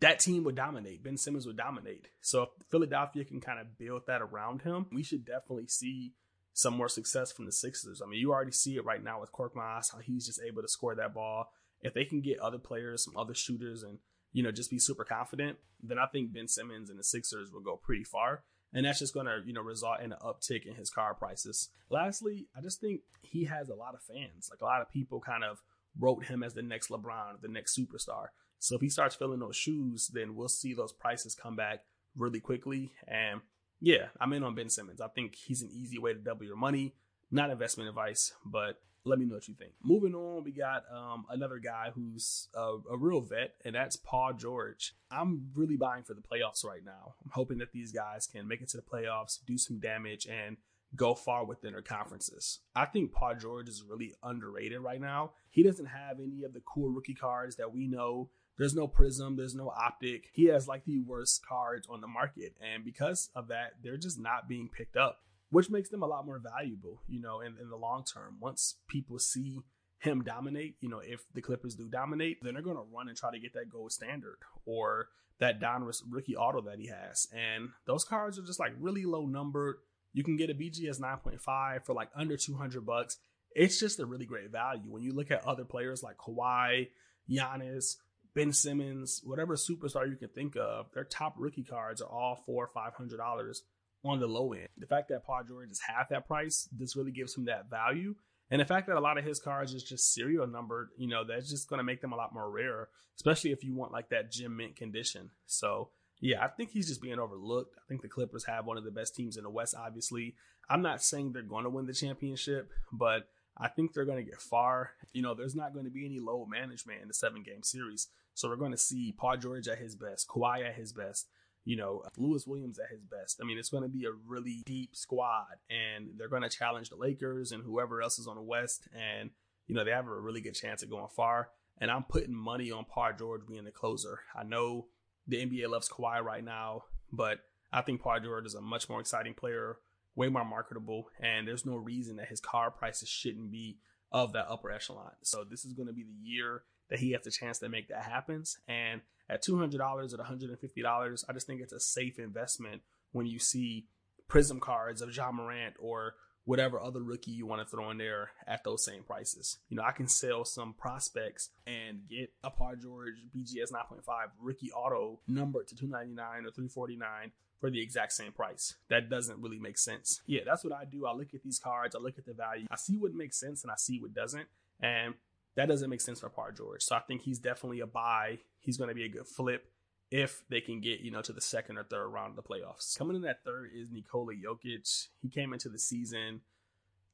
that 0.00 0.18
team 0.18 0.44
would 0.44 0.54
dominate. 0.54 1.02
Ben 1.02 1.16
Simmons 1.16 1.46
would 1.46 1.56
dominate. 1.56 2.08
So 2.20 2.42
if 2.42 2.48
Philadelphia 2.70 3.24
can 3.24 3.40
kind 3.40 3.58
of 3.58 3.78
build 3.78 4.02
that 4.06 4.22
around 4.22 4.62
him, 4.62 4.86
we 4.92 5.02
should 5.02 5.24
definitely 5.24 5.68
see 5.68 6.12
some 6.52 6.74
more 6.76 6.88
success 6.88 7.32
from 7.32 7.46
the 7.46 7.52
Sixers. 7.52 8.00
I 8.02 8.06
mean, 8.06 8.20
you 8.20 8.32
already 8.32 8.52
see 8.52 8.76
it 8.76 8.84
right 8.84 9.02
now 9.02 9.20
with 9.20 9.32
Cork 9.32 9.54
Korkmaz, 9.54 9.92
how 9.92 9.98
he's 9.98 10.26
just 10.26 10.40
able 10.46 10.62
to 10.62 10.68
score 10.68 10.94
that 10.94 11.14
ball. 11.14 11.50
If 11.80 11.94
they 11.94 12.04
can 12.04 12.20
get 12.20 12.38
other 12.38 12.58
players, 12.58 13.04
some 13.04 13.16
other 13.16 13.34
shooters, 13.34 13.82
and 13.82 13.98
you 14.32 14.42
know 14.42 14.52
just 14.52 14.70
be 14.70 14.78
super 14.78 15.04
confident, 15.04 15.58
then 15.82 15.98
I 15.98 16.06
think 16.06 16.32
Ben 16.32 16.48
Simmons 16.48 16.90
and 16.90 16.98
the 16.98 17.04
Sixers 17.04 17.50
will 17.52 17.60
go 17.60 17.76
pretty 17.76 18.04
far. 18.04 18.44
And 18.74 18.84
that's 18.84 18.98
just 18.98 19.14
going 19.14 19.26
to, 19.26 19.40
you 19.46 19.52
know, 19.52 19.60
result 19.62 20.00
in 20.00 20.12
an 20.12 20.18
uptick 20.20 20.66
in 20.66 20.74
his 20.74 20.90
car 20.90 21.14
prices. 21.14 21.70
Lastly, 21.90 22.48
I 22.56 22.60
just 22.60 22.80
think 22.80 23.02
he 23.22 23.44
has 23.44 23.68
a 23.68 23.74
lot 23.74 23.94
of 23.94 24.02
fans. 24.02 24.48
Like 24.50 24.60
a 24.60 24.64
lot 24.64 24.82
of 24.82 24.90
people 24.90 25.20
kind 25.20 25.44
of 25.44 25.62
wrote 25.98 26.24
him 26.24 26.42
as 26.42 26.54
the 26.54 26.62
next 26.62 26.90
LeBron, 26.90 27.40
the 27.40 27.48
next 27.48 27.78
superstar. 27.78 28.26
So 28.58 28.74
if 28.74 28.80
he 28.80 28.88
starts 28.88 29.14
filling 29.14 29.38
those 29.38 29.56
shoes, 29.56 30.10
then 30.12 30.34
we'll 30.34 30.48
see 30.48 30.74
those 30.74 30.92
prices 30.92 31.34
come 31.34 31.54
back 31.54 31.84
really 32.16 32.40
quickly. 32.40 32.92
And 33.06 33.42
yeah, 33.80 34.06
I'm 34.20 34.32
in 34.32 34.42
on 34.42 34.54
Ben 34.54 34.70
Simmons. 34.70 35.00
I 35.00 35.08
think 35.08 35.36
he's 35.36 35.62
an 35.62 35.70
easy 35.72 35.98
way 35.98 36.12
to 36.12 36.18
double 36.18 36.44
your 36.44 36.56
money. 36.56 36.94
Not 37.30 37.50
investment 37.50 37.88
advice, 37.88 38.32
but 38.44 38.80
let 39.04 39.18
me 39.18 39.26
know 39.26 39.34
what 39.34 39.48
you 39.48 39.54
think. 39.54 39.72
Moving 39.82 40.14
on, 40.14 40.44
we 40.44 40.52
got 40.52 40.84
um, 40.92 41.26
another 41.28 41.58
guy 41.58 41.90
who's 41.94 42.48
a, 42.54 42.78
a, 42.90 42.96
real 42.96 43.20
vet, 43.20 43.54
and 43.64 43.74
that's 43.74 43.96
Paul 43.96 44.32
George. 44.32 44.94
I'm 45.10 45.50
really 45.54 45.76
buying 45.76 46.04
for 46.04 46.14
the 46.14 46.22
playoffs 46.22 46.64
right 46.64 46.84
now. 46.84 47.14
I'm 47.24 47.30
hoping 47.32 47.58
that 47.58 47.72
these 47.72 47.92
guys 47.92 48.26
can 48.26 48.48
make 48.48 48.62
it 48.62 48.68
to 48.70 48.78
the 48.78 48.82
playoffs, 48.82 49.38
do 49.46 49.58
some 49.58 49.78
damage, 49.78 50.26
and 50.26 50.56
go 50.96 51.14
far 51.14 51.44
within 51.44 51.72
their 51.72 51.82
conferences. 51.82 52.60
I 52.74 52.86
think 52.86 53.12
Paul 53.12 53.34
George 53.34 53.68
is 53.68 53.82
really 53.82 54.14
underrated 54.22 54.80
right 54.80 55.00
now. 55.00 55.32
He 55.50 55.62
doesn't 55.62 55.86
have 55.86 56.18
any 56.18 56.44
of 56.44 56.52
the 56.52 56.60
cool 56.60 56.88
rookie 56.88 57.14
cards 57.14 57.56
that 57.56 57.72
we 57.72 57.86
know 57.86 58.30
there's 58.56 58.74
no 58.74 58.86
prism, 58.86 59.36
there's 59.36 59.54
no 59.54 59.68
optic. 59.68 60.30
He 60.32 60.44
has 60.46 60.68
like 60.68 60.84
the 60.84 61.00
worst 61.00 61.44
cards 61.46 61.86
on 61.90 62.00
the 62.00 62.06
market. 62.06 62.54
And 62.60 62.84
because 62.84 63.30
of 63.34 63.48
that, 63.48 63.74
they're 63.82 63.96
just 63.96 64.18
not 64.18 64.48
being 64.48 64.68
picked 64.68 64.96
up, 64.96 65.18
which 65.50 65.70
makes 65.70 65.88
them 65.88 66.02
a 66.02 66.06
lot 66.06 66.26
more 66.26 66.40
valuable, 66.40 67.02
you 67.08 67.20
know, 67.20 67.40
in, 67.40 67.56
in 67.60 67.70
the 67.70 67.76
long 67.76 68.04
term. 68.04 68.36
Once 68.40 68.76
people 68.88 69.18
see 69.18 69.60
him 69.98 70.22
dominate, 70.22 70.76
you 70.80 70.88
know, 70.88 71.00
if 71.00 71.24
the 71.32 71.40
Clippers 71.40 71.74
do 71.74 71.88
dominate, 71.88 72.38
then 72.42 72.54
they're 72.54 72.62
going 72.62 72.76
to 72.76 72.86
run 72.94 73.08
and 73.08 73.16
try 73.16 73.30
to 73.30 73.38
get 73.38 73.54
that 73.54 73.70
gold 73.70 73.92
standard 73.92 74.36
or 74.66 75.08
that 75.40 75.60
Donruss 75.60 76.02
rookie 76.08 76.36
auto 76.36 76.60
that 76.62 76.78
he 76.78 76.88
has. 76.88 77.26
And 77.32 77.70
those 77.86 78.04
cards 78.04 78.38
are 78.38 78.42
just 78.42 78.60
like 78.60 78.72
really 78.78 79.04
low 79.04 79.26
numbered. 79.26 79.76
You 80.12 80.22
can 80.22 80.36
get 80.36 80.50
a 80.50 80.54
BGS 80.54 81.00
9.5 81.00 81.84
for 81.84 81.94
like 81.94 82.10
under 82.14 82.36
200 82.36 82.86
bucks. 82.86 83.18
It's 83.54 83.80
just 83.80 84.00
a 84.00 84.06
really 84.06 84.26
great 84.26 84.50
value. 84.50 84.82
When 84.86 85.02
you 85.02 85.12
look 85.12 85.30
at 85.30 85.44
other 85.44 85.64
players 85.64 86.02
like 86.02 86.16
Kawhi, 86.18 86.88
Giannis, 87.30 87.96
Ben 88.34 88.52
Simmons, 88.52 89.20
whatever 89.24 89.54
superstar 89.54 90.08
you 90.08 90.16
can 90.16 90.28
think 90.28 90.56
of, 90.56 90.86
their 90.92 91.04
top 91.04 91.34
rookie 91.38 91.62
cards 91.62 92.00
are 92.02 92.08
all 92.08 92.42
four 92.46 92.64
or 92.64 92.70
five 92.74 92.94
hundred 92.94 93.18
dollars 93.18 93.62
on 94.04 94.20
the 94.20 94.26
low 94.26 94.52
end. 94.52 94.68
The 94.78 94.86
fact 94.86 95.08
that 95.08 95.24
Paul 95.24 95.42
George 95.46 95.70
is 95.70 95.80
half 95.80 96.10
that 96.10 96.26
price, 96.26 96.68
this 96.72 96.96
really 96.96 97.12
gives 97.12 97.34
him 97.36 97.46
that 97.46 97.70
value. 97.70 98.14
And 98.50 98.60
the 98.60 98.66
fact 98.66 98.86
that 98.86 98.96
a 98.96 99.00
lot 99.00 99.18
of 99.18 99.24
his 99.24 99.40
cards 99.40 99.72
is 99.72 99.82
just 99.82 100.12
serial 100.12 100.46
numbered, 100.46 100.90
you 100.98 101.08
know, 101.08 101.24
that's 101.24 101.50
just 101.50 101.68
going 101.68 101.78
to 101.78 101.84
make 101.84 102.02
them 102.02 102.12
a 102.12 102.16
lot 102.16 102.34
more 102.34 102.50
rare, 102.50 102.88
especially 103.16 103.52
if 103.52 103.64
you 103.64 103.74
want 103.74 103.92
like 103.92 104.10
that 104.10 104.30
gem 104.30 104.56
mint 104.56 104.76
condition. 104.76 105.30
So, 105.46 105.88
yeah, 106.20 106.44
I 106.44 106.48
think 106.48 106.70
he's 106.70 106.88
just 106.88 107.02
being 107.02 107.18
overlooked. 107.18 107.74
I 107.78 107.82
think 107.88 108.02
the 108.02 108.08
Clippers 108.08 108.44
have 108.44 108.66
one 108.66 108.76
of 108.76 108.84
the 108.84 108.90
best 108.90 109.16
teams 109.16 109.36
in 109.36 109.44
the 109.44 109.50
West, 109.50 109.74
obviously. 109.76 110.34
I'm 110.68 110.82
not 110.82 111.02
saying 111.02 111.32
they're 111.32 111.42
going 111.42 111.64
to 111.64 111.70
win 111.70 111.86
the 111.86 111.92
championship, 111.94 112.70
but 112.92 113.28
I 113.56 113.68
think 113.68 113.92
they're 113.92 114.04
going 114.04 114.24
to 114.24 114.30
get 114.30 114.40
far. 114.40 114.92
You 115.12 115.22
know, 115.22 115.34
there's 115.34 115.54
not 115.54 115.72
going 115.72 115.86
to 115.86 115.90
be 115.90 116.04
any 116.04 116.20
load 116.20 116.48
management 116.48 117.02
in 117.02 117.08
the 117.08 117.14
seven 117.14 117.42
game 117.42 117.62
series. 117.62 118.08
So 118.34 118.48
we're 118.48 118.56
going 118.56 118.72
to 118.72 118.78
see 118.78 119.14
Paul 119.16 119.36
George 119.36 119.68
at 119.68 119.78
his 119.78 119.94
best, 119.94 120.28
Kawhi 120.28 120.68
at 120.68 120.74
his 120.74 120.92
best, 120.92 121.28
you 121.64 121.76
know, 121.76 122.02
Lewis 122.16 122.46
Williams 122.46 122.78
at 122.78 122.90
his 122.90 123.04
best. 123.04 123.40
I 123.40 123.46
mean, 123.46 123.58
it's 123.58 123.70
going 123.70 123.82
to 123.82 123.88
be 123.88 124.04
a 124.04 124.12
really 124.26 124.62
deep 124.66 124.94
squad, 124.94 125.56
and 125.70 126.10
they're 126.16 126.28
going 126.28 126.42
to 126.42 126.48
challenge 126.48 126.90
the 126.90 126.96
Lakers 126.96 127.52
and 127.52 127.62
whoever 127.62 128.02
else 128.02 128.18
is 128.18 128.26
on 128.26 128.36
the 128.36 128.42
West. 128.42 128.88
And, 128.94 129.30
you 129.66 129.74
know, 129.74 129.84
they 129.84 129.90
have 129.90 130.06
a 130.06 130.20
really 130.20 130.40
good 130.40 130.54
chance 130.54 130.82
of 130.82 130.90
going 130.90 131.08
far. 131.08 131.50
And 131.80 131.90
I'm 131.90 132.04
putting 132.04 132.34
money 132.34 132.70
on 132.70 132.84
Paul 132.84 133.12
George 133.18 133.46
being 133.48 133.64
the 133.64 133.70
closer. 133.70 134.20
I 134.36 134.44
know 134.44 134.86
the 135.26 135.44
NBA 135.44 135.68
loves 135.68 135.88
Kawhi 135.88 136.22
right 136.22 136.44
now, 136.44 136.84
but 137.12 137.38
I 137.72 137.80
think 137.82 138.02
Paul 138.02 138.20
George 138.20 138.46
is 138.46 138.54
a 138.54 138.60
much 138.60 138.88
more 138.88 139.00
exciting 139.00 139.34
player, 139.34 139.78
way 140.14 140.28
more 140.28 140.44
marketable, 140.44 141.08
and 141.20 141.48
there's 141.48 141.66
no 141.66 141.76
reason 141.76 142.16
that 142.16 142.28
his 142.28 142.40
car 142.40 142.70
prices 142.70 143.08
shouldn't 143.08 143.50
be 143.50 143.78
of 144.12 144.32
that 144.34 144.46
upper 144.48 144.70
echelon. 144.70 145.10
So 145.22 145.42
this 145.42 145.64
is 145.64 145.72
going 145.72 145.88
to 145.88 145.92
be 145.92 146.04
the 146.04 146.28
year 146.28 146.62
that 146.90 146.98
he 146.98 147.12
has 147.12 147.26
a 147.26 147.30
chance 147.30 147.58
to 147.60 147.68
make 147.68 147.88
that 147.88 148.04
happens. 148.04 148.58
And 148.68 149.00
at 149.28 149.42
two 149.42 149.58
hundred 149.58 149.78
dollars, 149.78 150.12
at 150.12 150.18
one 150.18 150.28
hundred 150.28 150.50
and 150.50 150.58
fifty 150.58 150.82
dollars, 150.82 151.24
I 151.28 151.32
just 151.32 151.46
think 151.46 151.60
it's 151.60 151.72
a 151.72 151.80
safe 151.80 152.18
investment 152.18 152.82
when 153.12 153.26
you 153.26 153.38
see 153.38 153.86
prism 154.28 154.60
cards 154.60 155.02
of 155.02 155.14
Ja 155.14 155.30
Morant 155.30 155.74
or 155.78 156.14
whatever 156.44 156.78
other 156.78 157.02
rookie 157.02 157.30
you 157.30 157.46
want 157.46 157.62
to 157.62 157.66
throw 157.66 157.90
in 157.90 157.98
there 157.98 158.30
at 158.46 158.64
those 158.64 158.84
same 158.84 159.02
prices. 159.02 159.58
You 159.68 159.76
know, 159.76 159.82
I 159.82 159.92
can 159.92 160.08
sell 160.08 160.44
some 160.44 160.74
prospects 160.74 161.50
and 161.66 162.00
get 162.08 162.32
a 162.42 162.50
Paul 162.50 162.74
George 162.80 163.14
BGS 163.34 163.72
9.5 163.72 164.04
rookie 164.40 164.70
auto 164.72 165.20
numbered 165.26 165.68
to 165.68 165.74
299 165.74 166.46
or 166.46 166.50
349 166.50 167.32
for 167.60 167.70
the 167.70 167.80
exact 167.80 168.12
same 168.12 168.32
price. 168.32 168.74
That 168.90 169.08
doesn't 169.08 169.40
really 169.40 169.58
make 169.58 169.78
sense. 169.78 170.20
Yeah, 170.26 170.40
that's 170.44 170.64
what 170.64 170.74
I 170.74 170.84
do. 170.84 171.06
I 171.06 171.14
look 171.14 171.32
at 171.32 171.42
these 171.42 171.58
cards, 171.58 171.94
I 171.94 171.98
look 171.98 172.18
at 172.18 172.26
the 172.26 172.34
value, 172.34 172.66
I 172.70 172.76
see 172.76 172.98
what 172.98 173.14
makes 173.14 173.40
sense 173.40 173.62
and 173.62 173.70
I 173.70 173.76
see 173.76 173.98
what 173.98 174.12
doesn't. 174.12 174.46
And 174.80 175.14
that 175.56 175.68
doesn't 175.68 175.90
make 175.90 176.00
sense 176.00 176.20
for 176.20 176.28
Paul 176.28 176.48
George. 176.56 176.82
So 176.82 176.96
I 176.96 177.00
think 177.00 177.22
he's 177.22 177.38
definitely 177.38 177.80
a 177.80 177.86
buy. 177.86 178.38
He's 178.60 178.76
going 178.76 178.88
to 178.88 178.94
be 178.94 179.04
a 179.04 179.08
good 179.08 179.26
flip 179.26 179.70
if 180.10 180.44
they 180.48 180.60
can 180.60 180.80
get, 180.80 181.00
you 181.00 181.10
know, 181.10 181.22
to 181.22 181.32
the 181.32 181.40
second 181.40 181.78
or 181.78 181.84
third 181.84 182.08
round 182.08 182.30
of 182.30 182.36
the 182.36 182.42
playoffs. 182.42 182.96
Coming 182.96 183.16
in 183.16 183.22
that 183.22 183.44
third 183.44 183.70
is 183.74 183.90
Nikola 183.90 184.34
Jokic. 184.34 185.08
He 185.20 185.28
came 185.28 185.52
into 185.52 185.68
the 185.68 185.78
season 185.78 186.40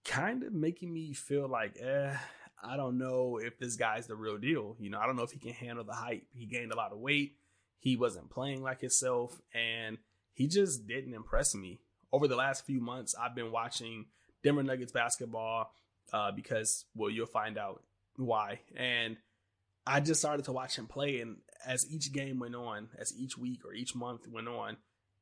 kind 0.04 0.42
of 0.42 0.52
making 0.52 0.92
me 0.92 1.12
feel 1.12 1.48
like, 1.48 1.76
eh, 1.80 2.14
I 2.62 2.76
don't 2.76 2.98
know 2.98 3.38
if 3.42 3.58
this 3.58 3.76
guy's 3.76 4.06
the 4.06 4.16
real 4.16 4.38
deal. 4.38 4.76
You 4.78 4.90
know, 4.90 4.98
I 4.98 5.06
don't 5.06 5.16
know 5.16 5.22
if 5.22 5.32
he 5.32 5.38
can 5.38 5.52
handle 5.52 5.84
the 5.84 5.92
hype. 5.92 6.26
He 6.32 6.46
gained 6.46 6.72
a 6.72 6.76
lot 6.76 6.92
of 6.92 6.98
weight. 6.98 7.36
He 7.78 7.96
wasn't 7.96 8.30
playing 8.30 8.62
like 8.62 8.80
himself, 8.80 9.40
and 9.54 9.96
he 10.34 10.46
just 10.46 10.86
didn't 10.86 11.14
impress 11.14 11.54
me. 11.54 11.80
Over 12.12 12.28
the 12.28 12.36
last 12.36 12.66
few 12.66 12.80
months, 12.80 13.14
I've 13.18 13.34
been 13.34 13.52
watching 13.52 14.06
Denver 14.42 14.62
Nuggets 14.62 14.92
basketball 14.92 15.72
uh, 16.12 16.32
because, 16.32 16.84
well, 16.94 17.08
you'll 17.08 17.26
find 17.26 17.56
out 17.56 17.82
why. 18.20 18.60
And 18.76 19.16
I 19.86 20.00
just 20.00 20.20
started 20.20 20.44
to 20.44 20.52
watch 20.52 20.76
him 20.76 20.86
play, 20.86 21.20
and 21.20 21.38
as 21.66 21.90
each 21.90 22.12
game 22.12 22.38
went 22.38 22.54
on, 22.54 22.88
as 22.98 23.14
each 23.16 23.36
week 23.36 23.64
or 23.64 23.72
each 23.72 23.94
month 23.94 24.22
went 24.28 24.48
on, 24.48 24.76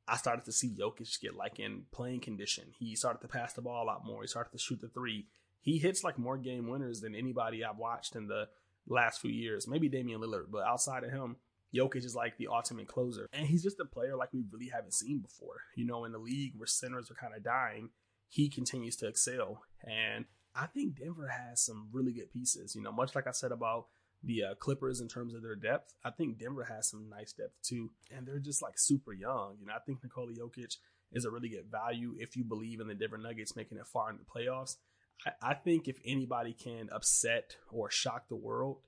I 0.07 0.17
started 0.17 0.45
to 0.47 0.53
see 0.53 0.75
Jokic 0.75 1.21
get 1.21 1.35
like 1.35 1.59
in 1.59 1.85
playing 1.93 2.21
condition. 2.21 2.65
He 2.79 2.97
started 2.97 3.21
to 3.21 3.29
pass 3.29 3.53
the 3.53 3.63
ball 3.63 3.85
a 3.85 3.87
lot 3.87 4.07
more. 4.07 4.23
He 4.23 4.29
started 4.29 4.53
to 4.53 4.59
shoot 4.59 4.81
the 4.81 4.89
three. 4.89 5.27
He 5.61 5.79
hits 5.79 6.03
like 6.03 6.19
more 6.19 6.39
game 6.39 6.69
winners 6.69 7.01
than 7.01 7.15
anybody 7.15 7.65
I've 7.65 7.77
watched 7.77 8.17
in 8.17 8.27
the 8.27 8.49
last 8.87 9.21
few 9.21 9.31
years. 9.31 9.69
Maybe 9.69 9.89
Damian 9.89 10.21
Lillard, 10.21 10.51
but 10.51 10.65
outside 10.65 11.05
of 11.05 11.11
him, 11.11 11.37
Jokic 11.75 12.05
is 12.05 12.15
like 12.15 12.39
the 12.39 12.49
ultimate 12.49 12.89
closer. 12.89 13.29
And 13.33 13.47
he's 13.47 13.63
just 13.63 13.81
a 13.81 13.85
player 13.85 14.17
like 14.17 14.33
we 14.33 14.45
really 14.51 14.71
haven't 14.73 14.95
seen 14.95 15.21
before. 15.21 15.61
You 15.77 15.87
know, 15.87 16.05
in 16.05 16.13
the 16.13 16.19
league 16.19 16.55
where 16.57 16.67
centers 16.67 17.11
are 17.11 17.15
kind 17.15 17.35
of 17.37 17.45
dying, 17.45 17.91
he 18.29 18.49
continues 18.49 18.97
to 18.97 19.09
excel. 19.09 19.63
And 19.85 20.25
I 20.61 20.67
think 20.67 20.99
Denver 20.99 21.29
has 21.29 21.61
some 21.61 21.89
really 21.93 22.13
good 22.13 22.33
pieces. 22.33 22.75
You 22.75 22.83
know, 22.83 22.93
much 22.93 23.15
like 23.15 23.27
I 23.27 23.33
said 23.33 23.53
about 23.53 23.87
the 24.23 24.45
uh, 24.45 24.55
Clippers 24.57 25.01
in 25.01 25.09
terms 25.09 25.35
of 25.35 25.43
their 25.43 25.55
depth, 25.55 25.95
I 26.05 26.11
think 26.11 26.39
Denver 26.39 26.65
has 26.65 26.89
some 26.89 27.09
nice 27.09 27.33
depth 27.33 27.55
too. 27.63 27.91
And 28.11 28.27
they're 28.27 28.41
just 28.41 28.63
like 28.63 28.79
super 28.79 29.13
young. 29.13 29.57
You 29.61 29.67
know, 29.67 29.75
I 29.75 29.81
think 29.87 30.03
Nikola 30.03 30.33
Jokic 30.33 30.77
is 31.13 31.25
a 31.25 31.31
really 31.31 31.49
good 31.49 31.71
value 31.71 32.15
if 32.19 32.37
you 32.37 32.45
believe 32.45 32.81
in 32.81 32.89
the 32.89 32.95
Denver 32.95 33.19
Nuggets 33.19 33.57
making 33.57 33.79
it 33.79 33.87
far 33.87 34.11
in 34.11 34.19
the 34.19 34.25
playoffs. 34.25 34.77
I, 35.25 35.51
I 35.51 35.55
think 35.55 35.87
if 35.87 35.99
anybody 36.05 36.53
can 36.53 36.89
upset 36.93 37.57
or 37.71 37.91
shock 37.91 38.29
the 38.29 38.37
world, 38.37 38.79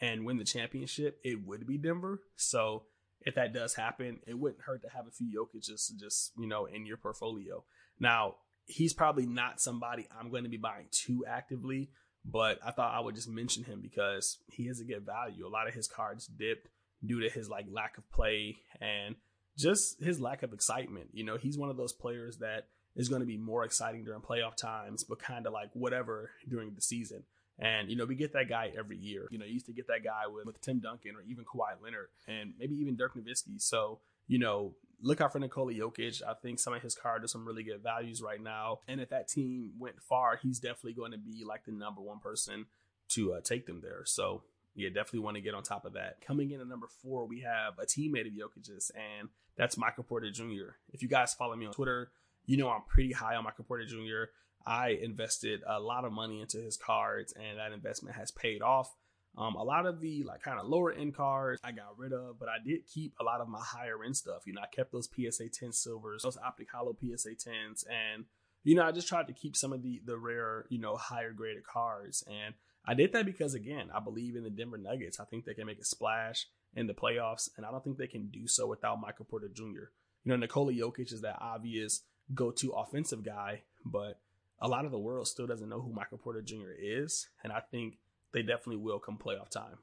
and 0.00 0.24
win 0.24 0.38
the 0.38 0.44
championship, 0.44 1.18
it 1.24 1.46
would 1.46 1.66
be 1.66 1.78
Denver. 1.78 2.22
So 2.36 2.84
if 3.22 3.34
that 3.34 3.52
does 3.52 3.74
happen, 3.74 4.20
it 4.26 4.38
wouldn't 4.38 4.62
hurt 4.62 4.82
to 4.82 4.88
have 4.90 5.06
a 5.06 5.10
few 5.10 5.28
Jokic 5.28 5.64
just, 5.64 5.98
just 5.98 6.32
you 6.38 6.46
know, 6.46 6.66
in 6.66 6.86
your 6.86 6.96
portfolio. 6.96 7.64
Now, 7.98 8.36
he's 8.68 8.92
probably 8.92 9.26
not 9.26 9.60
somebody 9.60 10.06
I'm 10.18 10.30
going 10.30 10.44
to 10.44 10.50
be 10.50 10.56
buying 10.56 10.86
too 10.92 11.24
actively, 11.26 11.90
but 12.24 12.58
I 12.64 12.70
thought 12.70 12.94
I 12.94 13.00
would 13.00 13.14
just 13.14 13.28
mention 13.28 13.64
him 13.64 13.80
because 13.80 14.38
he 14.46 14.64
is 14.64 14.80
a 14.80 14.84
good 14.84 15.04
value. 15.04 15.46
A 15.46 15.48
lot 15.48 15.66
of 15.66 15.74
his 15.74 15.88
cards 15.88 16.26
dipped 16.26 16.68
due 17.04 17.20
to 17.20 17.30
his 17.30 17.48
like 17.48 17.66
lack 17.70 17.96
of 17.98 18.08
play 18.10 18.56
and 18.80 19.16
just 19.56 20.02
his 20.02 20.20
lack 20.20 20.42
of 20.42 20.52
excitement. 20.52 21.08
You 21.12 21.24
know, 21.24 21.36
he's 21.36 21.58
one 21.58 21.70
of 21.70 21.76
those 21.76 21.92
players 21.92 22.38
that 22.38 22.66
is 22.94 23.08
going 23.08 23.20
to 23.20 23.26
be 23.26 23.38
more 23.38 23.64
exciting 23.64 24.04
during 24.04 24.20
playoff 24.20 24.56
times, 24.56 25.02
but 25.02 25.18
kind 25.18 25.46
of 25.46 25.52
like 25.52 25.70
whatever 25.72 26.30
during 26.48 26.74
the 26.74 26.82
season. 26.82 27.22
And, 27.58 27.90
you 27.90 27.96
know, 27.96 28.04
we 28.04 28.14
get 28.14 28.34
that 28.34 28.48
guy 28.48 28.70
every 28.78 28.98
year. 28.98 29.26
You 29.30 29.38
know, 29.38 29.44
you 29.44 29.54
used 29.54 29.66
to 29.66 29.72
get 29.72 29.88
that 29.88 30.04
guy 30.04 30.28
with, 30.32 30.46
with 30.46 30.60
Tim 30.60 30.78
Duncan 30.78 31.16
or 31.16 31.22
even 31.22 31.44
Kawhi 31.44 31.82
Leonard 31.82 32.08
and 32.28 32.52
maybe 32.58 32.76
even 32.76 32.96
Dirk 32.96 33.16
Nowitzki. 33.16 33.60
So, 33.60 33.98
you 34.28 34.38
know, 34.38 34.74
look 35.02 35.20
out 35.20 35.32
for 35.32 35.38
Nikola 35.38 35.72
Jokic. 35.72 36.22
I 36.22 36.34
think 36.34 36.58
some 36.58 36.74
of 36.74 36.82
his 36.82 36.94
cards 36.94 37.24
are 37.24 37.28
some 37.28 37.46
really 37.46 37.62
good 37.62 37.82
values 37.82 38.22
right 38.22 38.42
now. 38.42 38.80
And 38.86 39.00
if 39.00 39.08
that 39.10 39.28
team 39.28 39.72
went 39.78 40.00
far, 40.00 40.36
he's 40.36 40.60
definitely 40.60 40.94
going 40.94 41.12
to 41.12 41.18
be 41.18 41.44
like 41.46 41.64
the 41.64 41.72
number 41.72 42.00
one 42.00 42.20
person 42.20 42.66
to 43.10 43.34
uh, 43.34 43.40
take 43.40 43.66
them 43.66 43.80
there. 43.82 44.02
So, 44.04 44.42
yeah, 44.74 44.88
definitely 44.88 45.20
want 45.20 45.36
to 45.36 45.40
get 45.40 45.54
on 45.54 45.62
top 45.62 45.84
of 45.84 45.94
that. 45.94 46.20
Coming 46.20 46.50
in 46.50 46.60
at 46.60 46.68
number 46.68 46.88
four, 47.02 47.26
we 47.26 47.40
have 47.40 47.78
a 47.78 47.86
teammate 47.86 48.26
of 48.26 48.34
Jokic's, 48.34 48.90
and 48.94 49.28
that's 49.56 49.76
Michael 49.76 50.04
Porter 50.04 50.30
Jr. 50.30 50.76
If 50.92 51.02
you 51.02 51.08
guys 51.08 51.34
follow 51.34 51.56
me 51.56 51.66
on 51.66 51.72
Twitter, 51.72 52.10
you 52.46 52.56
know 52.56 52.68
I'm 52.68 52.82
pretty 52.88 53.12
high 53.12 53.34
on 53.34 53.44
Michael 53.44 53.64
Porter 53.64 53.86
Jr. 53.86 54.30
I 54.66 54.98
invested 55.02 55.62
a 55.66 55.80
lot 55.80 56.04
of 56.04 56.12
money 56.12 56.40
into 56.40 56.58
his 56.58 56.76
cards, 56.76 57.32
and 57.32 57.58
that 57.58 57.72
investment 57.72 58.16
has 58.16 58.30
paid 58.30 58.62
off. 58.62 58.94
Um, 59.36 59.54
a 59.54 59.62
lot 59.62 59.86
of 59.86 60.00
the 60.00 60.24
like 60.24 60.42
kind 60.42 60.58
of 60.58 60.66
lower 60.66 60.92
end 60.92 61.14
cards 61.14 61.60
I 61.62 61.72
got 61.72 61.96
rid 61.96 62.12
of, 62.12 62.40
but 62.40 62.48
I 62.48 62.56
did 62.64 62.86
keep 62.86 63.14
a 63.20 63.24
lot 63.24 63.40
of 63.40 63.48
my 63.48 63.60
higher 63.62 64.02
end 64.04 64.16
stuff. 64.16 64.42
You 64.46 64.54
know, 64.54 64.62
I 64.62 64.66
kept 64.74 64.90
those 64.90 65.08
PSA 65.08 65.48
10 65.50 65.72
silvers, 65.72 66.22
those 66.22 66.38
optic 66.38 66.68
holo 66.72 66.96
PSA 67.00 67.30
10s, 67.30 67.84
and 67.88 68.24
you 68.64 68.74
know, 68.74 68.82
I 68.82 68.92
just 68.92 69.08
tried 69.08 69.28
to 69.28 69.32
keep 69.32 69.56
some 69.56 69.72
of 69.72 69.82
the 69.82 70.00
the 70.04 70.18
rare, 70.18 70.66
you 70.68 70.78
know, 70.78 70.96
higher 70.96 71.32
graded 71.32 71.64
cards. 71.64 72.24
And 72.26 72.54
I 72.84 72.94
did 72.94 73.12
that 73.12 73.26
because 73.26 73.54
again, 73.54 73.90
I 73.94 74.00
believe 74.00 74.36
in 74.36 74.44
the 74.44 74.50
Denver 74.50 74.78
Nuggets. 74.78 75.20
I 75.20 75.24
think 75.24 75.44
they 75.44 75.54
can 75.54 75.66
make 75.66 75.78
a 75.78 75.84
splash 75.84 76.46
in 76.74 76.86
the 76.86 76.94
playoffs, 76.94 77.48
and 77.56 77.64
I 77.64 77.70
don't 77.70 77.82
think 77.82 77.98
they 77.98 78.06
can 78.06 78.28
do 78.28 78.46
so 78.46 78.66
without 78.66 79.00
Michael 79.00 79.24
Porter 79.24 79.48
Jr. 79.48 79.90
You 80.24 80.32
know, 80.32 80.36
Nikola 80.36 80.72
Jokic 80.72 81.12
is 81.12 81.22
that 81.22 81.38
obvious 81.40 82.02
go 82.34 82.50
to 82.50 82.72
offensive 82.72 83.24
guy, 83.24 83.62
but 83.84 84.20
a 84.60 84.68
lot 84.68 84.84
of 84.84 84.90
the 84.90 84.98
world 84.98 85.28
still 85.28 85.46
doesn't 85.46 85.68
know 85.68 85.80
who 85.80 85.92
Michael 85.92 86.18
Porter 86.18 86.42
Jr. 86.42 86.72
is, 86.78 87.28
and 87.42 87.52
I 87.52 87.60
think 87.60 87.98
they 88.32 88.42
definitely 88.42 88.76
will 88.76 88.98
come 88.98 89.18
playoff 89.18 89.50
time. 89.50 89.78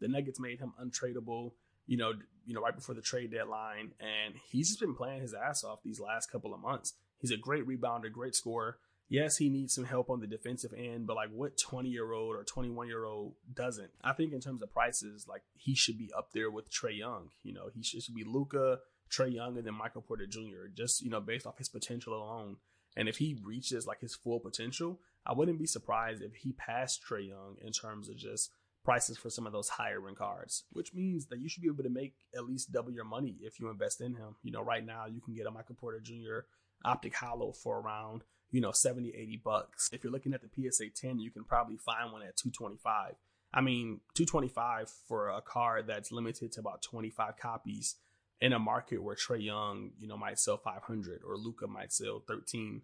The 0.00 0.08
Nuggets 0.08 0.40
made 0.40 0.60
him 0.60 0.72
untradeable, 0.80 1.52
you 1.86 1.96
know, 1.96 2.12
you 2.44 2.54
know, 2.54 2.60
right 2.60 2.74
before 2.74 2.94
the 2.94 3.02
trade 3.02 3.32
deadline, 3.32 3.92
and 4.00 4.34
he's 4.50 4.68
just 4.68 4.80
been 4.80 4.94
playing 4.94 5.22
his 5.22 5.34
ass 5.34 5.64
off 5.64 5.82
these 5.82 6.00
last 6.00 6.30
couple 6.30 6.54
of 6.54 6.60
months. 6.60 6.94
He's 7.18 7.30
a 7.30 7.36
great 7.36 7.66
rebounder, 7.66 8.12
great 8.12 8.34
scorer. 8.34 8.78
Yes, 9.08 9.36
he 9.36 9.48
needs 9.48 9.74
some 9.74 9.84
help 9.84 10.10
on 10.10 10.20
the 10.20 10.26
defensive 10.26 10.72
end, 10.76 11.06
but 11.06 11.14
like 11.14 11.30
what 11.30 11.56
20 11.56 11.88
year 11.88 12.12
old 12.12 12.34
or 12.34 12.42
21 12.42 12.88
year 12.88 13.04
old 13.04 13.34
doesn't? 13.52 13.90
I 14.02 14.12
think 14.12 14.32
in 14.32 14.40
terms 14.40 14.62
of 14.62 14.72
prices, 14.72 15.26
like 15.28 15.42
he 15.54 15.74
should 15.74 15.96
be 15.96 16.10
up 16.16 16.30
there 16.32 16.50
with 16.50 16.70
Trae 16.70 16.98
Young. 16.98 17.30
You 17.42 17.54
know, 17.54 17.68
he 17.72 17.82
should, 17.82 18.02
should 18.02 18.16
be 18.16 18.24
Luka, 18.24 18.78
Trae 19.10 19.32
Young, 19.32 19.56
and 19.56 19.66
then 19.66 19.74
Michael 19.74 20.02
Porter 20.02 20.26
Jr. 20.26 20.66
Just 20.74 21.02
you 21.02 21.10
know, 21.10 21.20
based 21.20 21.46
off 21.46 21.58
his 21.58 21.68
potential 21.68 22.14
alone. 22.14 22.56
And 22.96 23.08
if 23.08 23.18
he 23.18 23.36
reaches 23.42 23.86
like 23.86 24.00
his 24.00 24.14
full 24.14 24.40
potential, 24.40 25.00
I 25.26 25.34
wouldn't 25.34 25.58
be 25.58 25.66
surprised 25.66 26.22
if 26.22 26.34
he 26.34 26.52
passed 26.52 27.02
Trae 27.04 27.28
Young 27.28 27.56
in 27.60 27.72
terms 27.72 28.08
of 28.08 28.16
just 28.16 28.50
prices 28.84 29.18
for 29.18 29.28
some 29.28 29.46
of 29.46 29.52
those 29.52 29.68
higher 29.68 30.06
end 30.06 30.16
cards, 30.16 30.64
which 30.72 30.94
means 30.94 31.26
that 31.26 31.40
you 31.40 31.48
should 31.48 31.62
be 31.62 31.68
able 31.68 31.82
to 31.82 31.90
make 31.90 32.14
at 32.34 32.46
least 32.46 32.72
double 32.72 32.92
your 32.92 33.04
money 33.04 33.36
if 33.42 33.58
you 33.58 33.68
invest 33.68 34.00
in 34.00 34.14
him. 34.14 34.36
You 34.42 34.52
know, 34.52 34.62
right 34.62 34.86
now 34.86 35.06
you 35.06 35.20
can 35.20 35.34
get 35.34 35.46
a 35.46 35.50
Michael 35.50 35.74
Porter 35.74 36.00
Jr. 36.00 36.46
optic 36.84 37.14
Holo 37.16 37.52
for 37.52 37.80
around, 37.80 38.22
you 38.52 38.60
know, 38.60 38.70
70, 38.70 39.08
80 39.08 39.40
bucks. 39.44 39.90
If 39.92 40.04
you're 40.04 40.12
looking 40.12 40.32
at 40.32 40.40
the 40.40 40.70
PSA 40.70 40.90
10, 40.94 41.18
you 41.18 41.32
can 41.32 41.44
probably 41.44 41.76
find 41.76 42.12
one 42.12 42.22
at 42.22 42.36
225. 42.36 43.14
I 43.52 43.60
mean, 43.60 44.00
225 44.14 44.90
for 45.08 45.30
a 45.30 45.40
card 45.40 45.86
that's 45.88 46.12
limited 46.12 46.52
to 46.52 46.60
about 46.60 46.82
25 46.82 47.36
copies 47.36 47.96
in 48.40 48.52
a 48.52 48.58
market 48.58 49.02
where 49.02 49.16
Trae 49.16 49.42
Young, 49.42 49.90
you 49.98 50.06
know, 50.06 50.16
might 50.16 50.38
sell 50.38 50.58
500 50.58 51.22
or 51.26 51.36
Luka 51.36 51.66
might 51.66 51.92
sell 51.92 52.22
13, 52.26 52.82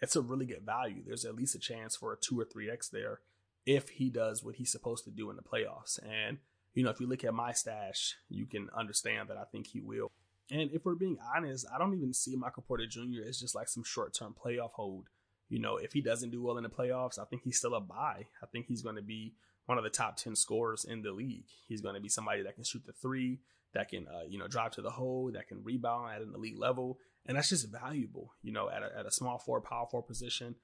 it's 0.00 0.16
a 0.16 0.20
really 0.20 0.46
good 0.46 0.64
value. 0.64 1.02
There's 1.06 1.24
at 1.24 1.34
least 1.34 1.54
a 1.54 1.58
chance 1.58 1.96
for 1.96 2.12
a 2.12 2.16
two 2.16 2.38
or 2.38 2.44
three 2.44 2.70
X 2.70 2.88
there 2.88 3.20
if 3.66 3.88
he 3.90 4.10
does 4.10 4.42
what 4.42 4.56
he's 4.56 4.72
supposed 4.72 5.04
to 5.04 5.10
do 5.10 5.30
in 5.30 5.36
the 5.36 5.42
playoffs. 5.42 5.98
And, 6.02 6.38
you 6.74 6.82
know, 6.82 6.90
if 6.90 7.00
you 7.00 7.06
look 7.06 7.24
at 7.24 7.34
my 7.34 7.52
stash, 7.52 8.16
you 8.28 8.46
can 8.46 8.68
understand 8.76 9.28
that 9.28 9.36
I 9.36 9.44
think 9.44 9.68
he 9.68 9.80
will. 9.80 10.10
And 10.50 10.70
if 10.72 10.84
we're 10.84 10.94
being 10.94 11.18
honest, 11.36 11.66
I 11.72 11.78
don't 11.78 11.94
even 11.94 12.14
see 12.14 12.34
Michael 12.34 12.64
Porter 12.66 12.86
Jr. 12.86 13.28
as 13.28 13.38
just 13.38 13.54
like 13.54 13.68
some 13.68 13.84
short 13.84 14.14
term 14.14 14.34
playoff 14.34 14.72
hold. 14.72 15.08
You 15.48 15.58
know, 15.58 15.76
if 15.76 15.92
he 15.92 16.00
doesn't 16.00 16.30
do 16.30 16.42
well 16.42 16.56
in 16.56 16.62
the 16.62 16.70
playoffs, 16.70 17.18
I 17.18 17.24
think 17.24 17.42
he's 17.42 17.58
still 17.58 17.74
a 17.74 17.80
buy. 17.80 18.26
I 18.42 18.46
think 18.46 18.66
he's 18.66 18.82
going 18.82 18.96
to 18.96 19.02
be 19.02 19.34
one 19.66 19.78
of 19.78 19.84
the 19.84 19.90
top 19.90 20.16
10 20.16 20.36
scorers 20.36 20.84
in 20.84 21.02
the 21.02 21.12
league. 21.12 21.46
He's 21.66 21.82
going 21.82 21.94
to 21.94 22.00
be 22.00 22.08
somebody 22.08 22.42
that 22.42 22.54
can 22.54 22.64
shoot 22.64 22.84
the 22.86 22.92
three, 22.92 23.40
that 23.74 23.88
can 23.88 24.06
uh, 24.08 24.24
you 24.28 24.38
know 24.38 24.48
drive 24.48 24.72
to 24.72 24.82
the 24.82 24.90
hole, 24.90 25.30
that 25.34 25.48
can 25.48 25.62
rebound 25.62 26.12
at 26.14 26.22
an 26.22 26.32
elite 26.34 26.58
level, 26.58 26.98
and 27.26 27.36
that's 27.36 27.48
just 27.48 27.70
valuable. 27.70 28.32
You 28.42 28.52
know, 28.52 28.68
at 28.68 28.82
a, 28.82 28.98
at 28.98 29.06
a 29.06 29.10
small 29.10 29.38
four, 29.38 29.60
power 29.60 29.86
four 29.90 30.02
position, 30.02 30.54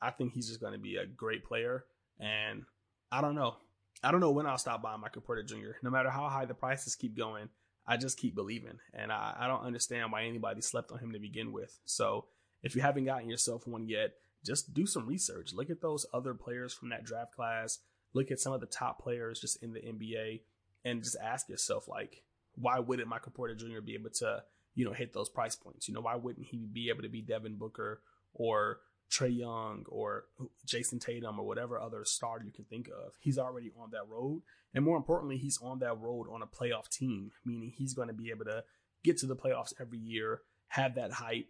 I 0.00 0.10
think 0.10 0.32
he's 0.32 0.48
just 0.48 0.60
going 0.60 0.72
to 0.72 0.78
be 0.78 0.96
a 0.96 1.06
great 1.06 1.44
player. 1.44 1.84
And 2.18 2.64
I 3.10 3.20
don't 3.20 3.34
know, 3.34 3.56
I 4.02 4.10
don't 4.10 4.20
know 4.20 4.30
when 4.30 4.46
I'll 4.46 4.58
stop 4.58 4.82
buying 4.82 5.00
Michael 5.00 5.22
Porter 5.22 5.42
Jr. 5.42 5.72
No 5.82 5.90
matter 5.90 6.10
how 6.10 6.28
high 6.28 6.44
the 6.44 6.54
prices 6.54 6.94
keep 6.94 7.16
going, 7.16 7.48
I 7.86 7.96
just 7.96 8.18
keep 8.18 8.34
believing, 8.34 8.78
and 8.92 9.10
I, 9.10 9.34
I 9.40 9.46
don't 9.48 9.64
understand 9.64 10.12
why 10.12 10.24
anybody 10.24 10.60
slept 10.60 10.92
on 10.92 10.98
him 10.98 11.12
to 11.12 11.18
begin 11.18 11.52
with. 11.52 11.78
So 11.86 12.26
if 12.62 12.76
you 12.76 12.82
haven't 12.82 13.06
gotten 13.06 13.28
yourself 13.28 13.66
one 13.66 13.88
yet, 13.88 14.12
just 14.44 14.72
do 14.72 14.86
some 14.86 15.06
research. 15.06 15.52
Look 15.52 15.70
at 15.70 15.80
those 15.80 16.06
other 16.14 16.34
players 16.34 16.72
from 16.72 16.90
that 16.90 17.04
draft 17.04 17.34
class. 17.34 17.78
Look 18.12 18.30
at 18.30 18.40
some 18.40 18.52
of 18.52 18.60
the 18.60 18.66
top 18.66 19.02
players 19.02 19.40
just 19.40 19.62
in 19.62 19.72
the 19.72 19.80
NBA, 19.80 20.42
and 20.84 21.02
just 21.02 21.16
ask 21.22 21.48
yourself 21.48 21.88
like 21.88 22.22
why 22.60 22.78
wouldn't 22.78 23.08
Michael 23.08 23.32
Porter 23.32 23.54
Jr. 23.54 23.80
be 23.84 23.94
able 23.94 24.10
to, 24.10 24.42
you 24.74 24.84
know, 24.84 24.92
hit 24.92 25.12
those 25.12 25.28
price 25.28 25.56
points? 25.56 25.88
You 25.88 25.94
know, 25.94 26.00
why 26.00 26.16
wouldn't 26.16 26.46
he 26.46 26.68
be 26.72 26.88
able 26.90 27.02
to 27.02 27.08
be 27.08 27.22
Devin 27.22 27.56
Booker 27.56 28.02
or 28.34 28.80
Trae 29.10 29.36
Young 29.36 29.84
or 29.88 30.24
Jayson 30.66 31.00
Tatum 31.00 31.38
or 31.38 31.46
whatever 31.46 31.80
other 31.80 32.04
star 32.04 32.40
you 32.44 32.52
can 32.52 32.64
think 32.64 32.88
of? 32.88 33.12
He's 33.18 33.38
already 33.38 33.72
on 33.80 33.90
that 33.92 34.08
road. 34.08 34.42
And 34.74 34.84
more 34.84 34.96
importantly, 34.96 35.36
he's 35.36 35.58
on 35.62 35.80
that 35.80 35.98
road 35.98 36.26
on 36.30 36.42
a 36.42 36.46
playoff 36.46 36.88
team, 36.88 37.32
meaning 37.44 37.72
he's 37.74 37.94
going 37.94 38.08
to 38.08 38.14
be 38.14 38.30
able 38.30 38.44
to 38.44 38.62
get 39.02 39.18
to 39.18 39.26
the 39.26 39.36
playoffs 39.36 39.72
every 39.80 39.98
year, 39.98 40.42
have 40.68 40.94
that 40.94 41.12
hype, 41.12 41.48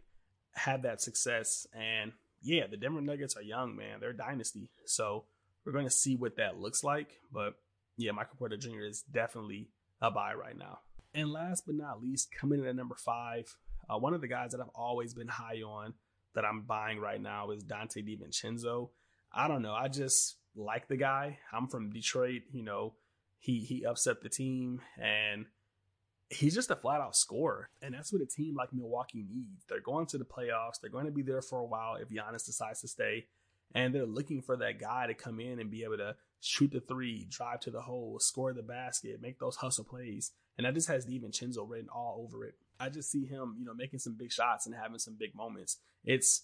have 0.53 0.83
that 0.83 1.03
success. 1.03 1.67
And 1.75 2.13
yeah, 2.43 2.67
the 2.67 2.77
Denver 2.77 3.03
Nuggets 3.03 3.37
are 3.37 3.43
young, 3.43 3.77
man. 3.77 4.01
They're 4.01 4.11
a 4.11 4.17
dynasty. 4.17 4.71
So 4.87 5.25
we're 5.65 5.73
going 5.73 5.85
to 5.85 5.91
see 5.91 6.17
what 6.17 6.37
that 6.37 6.59
looks 6.59 6.83
like. 6.83 7.21
But 7.33 7.57
yeah, 7.97 8.13
Michael 8.13 8.37
Porter 8.39 8.57
Jr. 8.57 8.85
is 8.89 9.03
definitely 9.03 9.69
a 10.01 10.11
buy 10.11 10.33
right 10.35 10.57
now. 10.57 10.79
And 11.15 11.33
last 11.33 11.65
but 11.67 11.75
not 11.75 12.03
least, 12.03 12.33
coming 12.33 12.61
in 12.61 12.67
at 12.67 12.77
number 12.77 12.95
five, 12.95 13.57
uh, 13.89 13.99
one 13.99 14.15
of 14.15 14.21
the 14.21 14.29
guys 14.29 14.53
that 14.53 14.61
I've 14.61 14.69
always 14.75 15.15
been 15.15 15.29
high 15.29 15.63
on 15.63 15.95
that 16.35 16.45
I'm 16.45 16.63
buying 16.63 17.01
right 17.01 17.21
now 17.21 17.51
is 17.51 17.65
Donte 17.65 17.97
DiVincenzo. 17.97 18.91
I 19.33 19.49
don't 19.49 19.63
know. 19.63 19.75
I 19.75 19.89
just 19.89 20.37
like 20.55 20.89
the 20.89 20.97
guy. 20.97 21.39
I'm 21.53 21.69
from 21.69 21.91
Detroit. 21.91 22.43
You 22.53 22.63
know, 22.63 22.95
he 23.39 23.61
he 23.61 23.85
upset 23.85 24.23
the 24.23 24.29
team 24.29 24.81
and 25.01 25.47
he's 26.29 26.55
just 26.55 26.71
a 26.71 26.77
flat 26.77 27.01
out 27.01 27.17
scorer. 27.17 27.71
And 27.83 27.95
that's 27.95 28.13
what 28.13 28.23
a 28.23 28.27
team 28.27 28.55
like 28.57 28.73
Milwaukee 28.73 29.27
needs. 29.29 29.65
They're 29.69 29.81
going 29.81 30.07
to 30.07 30.19
the 30.19 30.25
playoffs. 30.25 30.81
They're 30.81 30.91
going 30.91 31.07
to 31.07 31.13
be 31.13 31.23
there 31.23 31.43
for 31.43 31.59
a 31.59 31.67
while 31.67 31.97
if 31.97 32.09
Giannis 32.09 32.47
decides 32.47 32.81
to 32.83 32.89
stay. 32.89 33.27
And 33.75 33.95
they're 33.95 34.07
looking 34.07 34.43
for 34.43 34.57
that 34.57 34.81
guy 34.81 35.07
to 35.07 35.15
come 35.15 35.39
in 35.39 35.61
and 35.61 35.71
be 35.71 35.85
able 35.85 35.99
to 35.99 36.17
shoot 36.41 36.73
the 36.73 36.81
three, 36.81 37.27
drive 37.31 37.61
to 37.61 37.71
the 37.71 37.83
hole, 37.83 38.19
score 38.19 38.53
the 38.53 38.63
basket, 38.63 39.21
make 39.21 39.39
those 39.39 39.57
hustle 39.57 39.85
plays. 39.85 40.33
And 40.59 40.67
that 40.67 40.75
just 40.75 40.89
has 40.89 41.07
DiVincenzo 41.07 41.69
written 41.69 41.89
all 41.89 42.23
over 42.23 42.45
it. 42.45 42.55
I 42.79 42.89
just 42.89 43.11
see 43.11 43.27
him, 43.27 43.57
you 43.59 43.65
know, 43.65 43.75
making 43.75 43.99
some 43.99 44.15
big 44.15 44.33
shots 44.33 44.67
and 44.67 44.75
having 44.75 44.99
some 44.99 45.17
big 45.19 45.35
moments. 45.35 45.79
It's 46.05 46.43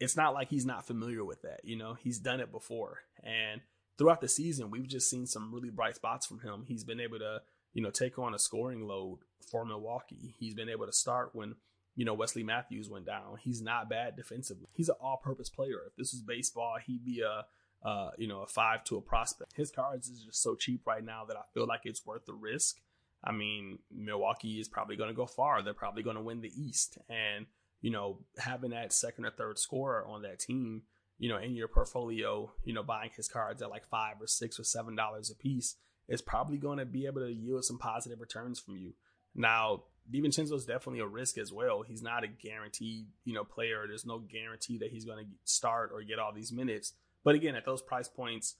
it's 0.00 0.16
not 0.16 0.34
like 0.34 0.50
he's 0.50 0.66
not 0.66 0.86
familiar 0.86 1.24
with 1.24 1.42
that, 1.42 1.60
you 1.64 1.76
know. 1.76 1.94
He's 1.94 2.18
done 2.18 2.40
it 2.40 2.50
before. 2.50 2.98
And 3.22 3.60
throughout 3.96 4.20
the 4.20 4.28
season, 4.28 4.70
we've 4.70 4.88
just 4.88 5.08
seen 5.08 5.26
some 5.26 5.54
really 5.54 5.70
bright 5.70 5.96
spots 5.96 6.26
from 6.26 6.40
him. 6.40 6.64
He's 6.66 6.84
been 6.84 7.00
able 7.00 7.18
to, 7.18 7.42
you 7.72 7.82
know, 7.82 7.90
take 7.90 8.18
on 8.18 8.34
a 8.34 8.38
scoring 8.38 8.86
load 8.86 9.20
for 9.50 9.64
Milwaukee. 9.64 10.34
He's 10.38 10.54
been 10.54 10.68
able 10.68 10.86
to 10.86 10.92
start 10.92 11.30
when, 11.32 11.54
you 11.94 12.04
know, 12.04 12.14
Wesley 12.14 12.42
Matthews 12.42 12.90
went 12.90 13.06
down. 13.06 13.36
He's 13.40 13.62
not 13.62 13.88
bad 13.88 14.16
defensively. 14.16 14.66
He's 14.72 14.88
an 14.88 14.96
all 15.00 15.18
purpose 15.22 15.48
player. 15.48 15.78
If 15.86 15.96
this 15.96 16.12
was 16.12 16.22
baseball, 16.22 16.76
he'd 16.84 17.04
be 17.04 17.22
a, 17.22 17.46
uh, 17.86 18.10
you 18.18 18.26
know, 18.26 18.42
a 18.42 18.46
five 18.46 18.82
to 18.84 18.96
a 18.96 19.00
prospect. 19.00 19.56
His 19.56 19.70
cards 19.70 20.08
is 20.08 20.24
just 20.24 20.42
so 20.42 20.56
cheap 20.56 20.86
right 20.86 21.04
now 21.04 21.24
that 21.26 21.36
I 21.36 21.42
feel 21.52 21.66
like 21.66 21.82
it's 21.84 22.04
worth 22.04 22.26
the 22.26 22.34
risk. 22.34 22.80
I 23.24 23.32
mean, 23.32 23.78
Milwaukee 23.90 24.60
is 24.60 24.68
probably 24.68 24.96
going 24.96 25.08
to 25.08 25.14
go 25.14 25.26
far. 25.26 25.62
They're 25.62 25.72
probably 25.72 26.02
going 26.02 26.16
to 26.16 26.22
win 26.22 26.42
the 26.42 26.52
East. 26.54 26.98
And, 27.08 27.46
you 27.80 27.90
know, 27.90 28.18
having 28.38 28.70
that 28.70 28.92
second 28.92 29.24
or 29.24 29.30
third 29.30 29.58
scorer 29.58 30.04
on 30.06 30.22
that 30.22 30.38
team, 30.38 30.82
you 31.18 31.30
know, 31.30 31.38
in 31.38 31.54
your 31.54 31.68
portfolio, 31.68 32.52
you 32.64 32.74
know, 32.74 32.82
buying 32.82 33.10
his 33.16 33.28
cards 33.28 33.62
at 33.62 33.70
like 33.70 33.88
five 33.88 34.16
or 34.20 34.26
six 34.26 34.60
or 34.60 34.64
seven 34.64 34.94
dollars 34.94 35.30
a 35.30 35.34
piece 35.34 35.76
is 36.06 36.20
probably 36.20 36.58
going 36.58 36.78
to 36.78 36.84
be 36.84 37.06
able 37.06 37.22
to 37.22 37.32
yield 37.32 37.64
some 37.64 37.78
positive 37.78 38.20
returns 38.20 38.60
from 38.60 38.76
you. 38.76 38.92
Now, 39.34 39.84
DiVincenzo 40.12 40.52
is 40.52 40.66
definitely 40.66 41.00
a 41.00 41.06
risk 41.06 41.38
as 41.38 41.50
well. 41.50 41.82
He's 41.82 42.02
not 42.02 42.24
a 42.24 42.28
guaranteed, 42.28 43.06
you 43.24 43.32
know, 43.32 43.44
player. 43.44 43.86
There's 43.88 44.04
no 44.04 44.18
guarantee 44.18 44.78
that 44.78 44.90
he's 44.90 45.06
going 45.06 45.24
to 45.24 45.30
start 45.44 45.90
or 45.94 46.02
get 46.02 46.18
all 46.18 46.32
these 46.32 46.52
minutes. 46.52 46.92
But 47.24 47.36
again, 47.36 47.54
at 47.54 47.64
those 47.64 47.80
price 47.80 48.08
points, 48.08 48.56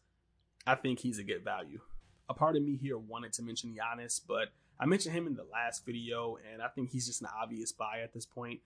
I 0.66 0.74
think 0.74 1.00
he's 1.00 1.18
a 1.18 1.24
good 1.24 1.44
value 1.44 1.80
a 2.28 2.34
part 2.34 2.56
of 2.56 2.62
me 2.62 2.76
here 2.76 2.98
wanted 2.98 3.32
to 3.34 3.42
mention 3.42 3.74
Giannis, 3.74 4.20
but 4.26 4.48
I 4.78 4.86
mentioned 4.86 5.14
him 5.14 5.26
in 5.26 5.34
the 5.34 5.46
last 5.52 5.86
video, 5.86 6.38
and 6.52 6.62
I 6.62 6.68
think 6.68 6.90
he's 6.90 7.06
just 7.06 7.22
an 7.22 7.28
obvious 7.40 7.72
buy 7.72 8.00
at 8.02 8.12
this 8.12 8.26
point. 8.26 8.60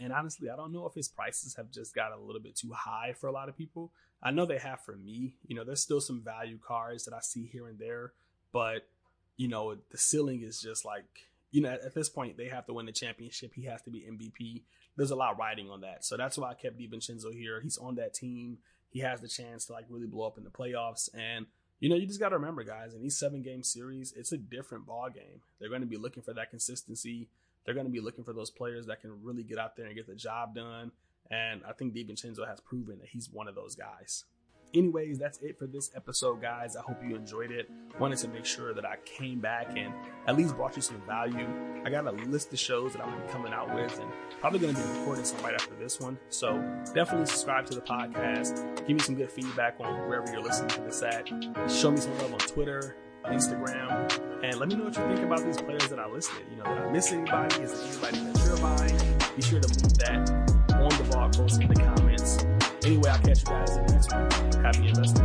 And 0.00 0.12
honestly, 0.12 0.50
I 0.50 0.56
don't 0.56 0.72
know 0.72 0.86
if 0.86 0.94
his 0.94 1.08
prices 1.08 1.54
have 1.56 1.70
just 1.70 1.94
got 1.94 2.12
a 2.12 2.18
little 2.18 2.40
bit 2.40 2.56
too 2.56 2.72
high 2.72 3.14
for 3.18 3.28
a 3.28 3.32
lot 3.32 3.48
of 3.48 3.56
people. 3.56 3.92
I 4.22 4.30
know 4.30 4.44
they 4.46 4.58
have 4.58 4.80
for 4.80 4.96
me. 4.96 5.36
You 5.46 5.54
know, 5.54 5.64
there's 5.64 5.80
still 5.80 6.00
some 6.00 6.22
value 6.22 6.58
cards 6.58 7.04
that 7.04 7.14
I 7.14 7.20
see 7.20 7.46
here 7.46 7.68
and 7.68 7.78
there, 7.78 8.12
but 8.52 8.88
you 9.36 9.48
know, 9.48 9.76
the 9.90 9.98
ceiling 9.98 10.42
is 10.42 10.60
just 10.60 10.84
like, 10.84 11.04
you 11.50 11.60
know, 11.60 11.70
at, 11.70 11.94
this 11.94 12.08
point 12.08 12.36
they 12.36 12.48
have 12.48 12.66
to 12.66 12.72
win 12.72 12.86
the 12.86 12.92
championship. 12.92 13.52
He 13.54 13.64
has 13.64 13.82
to 13.82 13.90
be 13.90 14.00
MVP. 14.00 14.62
There's 14.96 15.10
a 15.10 15.16
lot 15.16 15.38
riding 15.38 15.70
on 15.70 15.80
that. 15.80 16.04
So 16.04 16.16
that's 16.16 16.38
why 16.38 16.50
I 16.50 16.54
kept 16.54 16.78
DiVincenzo 16.78 17.32
here. 17.32 17.60
He's 17.60 17.78
on 17.78 17.96
that 17.96 18.14
team. 18.14 18.58
He 18.90 19.00
has 19.00 19.20
the 19.20 19.28
chance 19.28 19.66
to 19.66 19.72
like 19.72 19.86
really 19.88 20.06
blow 20.06 20.26
up 20.26 20.38
in 20.38 20.44
the 20.44 20.50
playoffs. 20.50 21.08
And 21.14 21.46
you 21.80 21.88
know, 21.88 21.96
you 21.96 22.06
just 22.06 22.20
got 22.20 22.30
to 22.30 22.36
remember, 22.36 22.64
guys, 22.64 22.94
in 22.94 23.02
these 23.02 23.16
seven 23.16 23.42
game 23.42 23.62
series, 23.62 24.12
it's 24.16 24.32
a 24.32 24.38
different 24.38 24.86
ball 24.86 25.08
game. 25.10 25.40
They're 25.58 25.68
going 25.68 25.82
to 25.82 25.86
be 25.86 25.96
looking 25.96 26.22
for 26.22 26.32
that 26.34 26.50
consistency. 26.50 27.28
They're 27.64 27.74
going 27.74 27.86
to 27.86 27.92
be 27.92 28.00
looking 28.00 28.24
for 28.24 28.32
those 28.32 28.50
players 28.50 28.86
that 28.86 29.00
can 29.00 29.22
really 29.22 29.42
get 29.42 29.58
out 29.58 29.76
there 29.76 29.86
and 29.86 29.94
get 29.94 30.06
the 30.06 30.14
job 30.14 30.54
done. 30.54 30.92
And 31.30 31.62
I 31.66 31.72
think 31.72 31.94
DiVincenzo 31.94 32.46
has 32.46 32.60
proven 32.60 32.98
that 32.98 33.08
he's 33.08 33.30
one 33.30 33.48
of 33.48 33.54
those 33.54 33.74
guys 33.74 34.24
anyways, 34.74 35.18
that's 35.18 35.38
it 35.38 35.58
for 35.58 35.66
this 35.66 35.90
episode, 35.94 36.40
guys. 36.40 36.76
I 36.76 36.82
hope 36.82 36.98
you 37.06 37.14
enjoyed 37.14 37.50
it. 37.50 37.70
Wanted 37.98 38.18
to 38.18 38.28
make 38.28 38.44
sure 38.44 38.74
that 38.74 38.84
I 38.84 38.96
came 39.04 39.40
back 39.40 39.76
and 39.76 39.92
at 40.26 40.36
least 40.36 40.56
brought 40.56 40.76
you 40.76 40.82
some 40.82 41.00
value. 41.06 41.46
I 41.84 41.90
got 41.90 42.06
a 42.06 42.12
list 42.12 42.52
of 42.52 42.58
shows 42.58 42.92
that 42.92 43.02
I'm 43.02 43.10
gonna 43.10 43.24
be 43.24 43.32
coming 43.32 43.52
out 43.52 43.74
with 43.74 43.98
and 44.00 44.10
probably 44.40 44.58
going 44.58 44.74
to 44.74 44.80
be 44.80 44.98
recording 44.98 45.24
some 45.24 45.42
right 45.42 45.54
after 45.54 45.74
this 45.76 46.00
one. 46.00 46.18
So 46.28 46.60
definitely 46.94 47.26
subscribe 47.26 47.66
to 47.66 47.74
the 47.74 47.80
podcast. 47.80 48.86
Give 48.86 48.96
me 48.96 49.00
some 49.00 49.14
good 49.14 49.30
feedback 49.30 49.76
on 49.80 50.08
wherever 50.08 50.30
you're 50.32 50.42
listening 50.42 50.70
to 50.70 50.80
this 50.82 51.02
at. 51.02 51.28
Show 51.70 51.92
me 51.92 51.98
some 51.98 52.16
love 52.18 52.32
on 52.32 52.38
Twitter, 52.40 52.96
Instagram, 53.26 54.42
and 54.42 54.58
let 54.58 54.68
me 54.68 54.76
know 54.76 54.84
what 54.84 54.96
you 54.96 55.02
think 55.14 55.20
about 55.20 55.44
these 55.44 55.60
players 55.60 55.88
that 55.88 55.98
I 55.98 56.08
listed. 56.08 56.44
You 56.50 56.56
know, 56.56 56.64
did 56.64 56.78
I 56.78 56.90
miss 56.90 57.12
anybody? 57.12 57.62
Is 57.62 57.72
there 57.72 58.10
anybody 58.10 58.32
that 58.32 58.44
you're 58.44 58.56
buying? 58.58 59.36
Be 59.36 59.42
sure 59.42 59.60
to 59.60 59.68
leave 59.68 59.98
that 59.98 60.30
on 60.74 60.88
the 60.90 61.08
blog 61.10 61.34
post 61.34 61.60
in 61.60 61.68
the 61.68 61.74
Anyway, 62.84 63.08
I'll 63.08 63.18
catch 63.18 63.40
you 63.40 63.46
guys 63.46 63.76
in 63.76 63.86
the 63.86 63.92
next 63.92 64.12
one. 64.12 64.30
Happy 64.62 64.88
investing. 64.88 65.24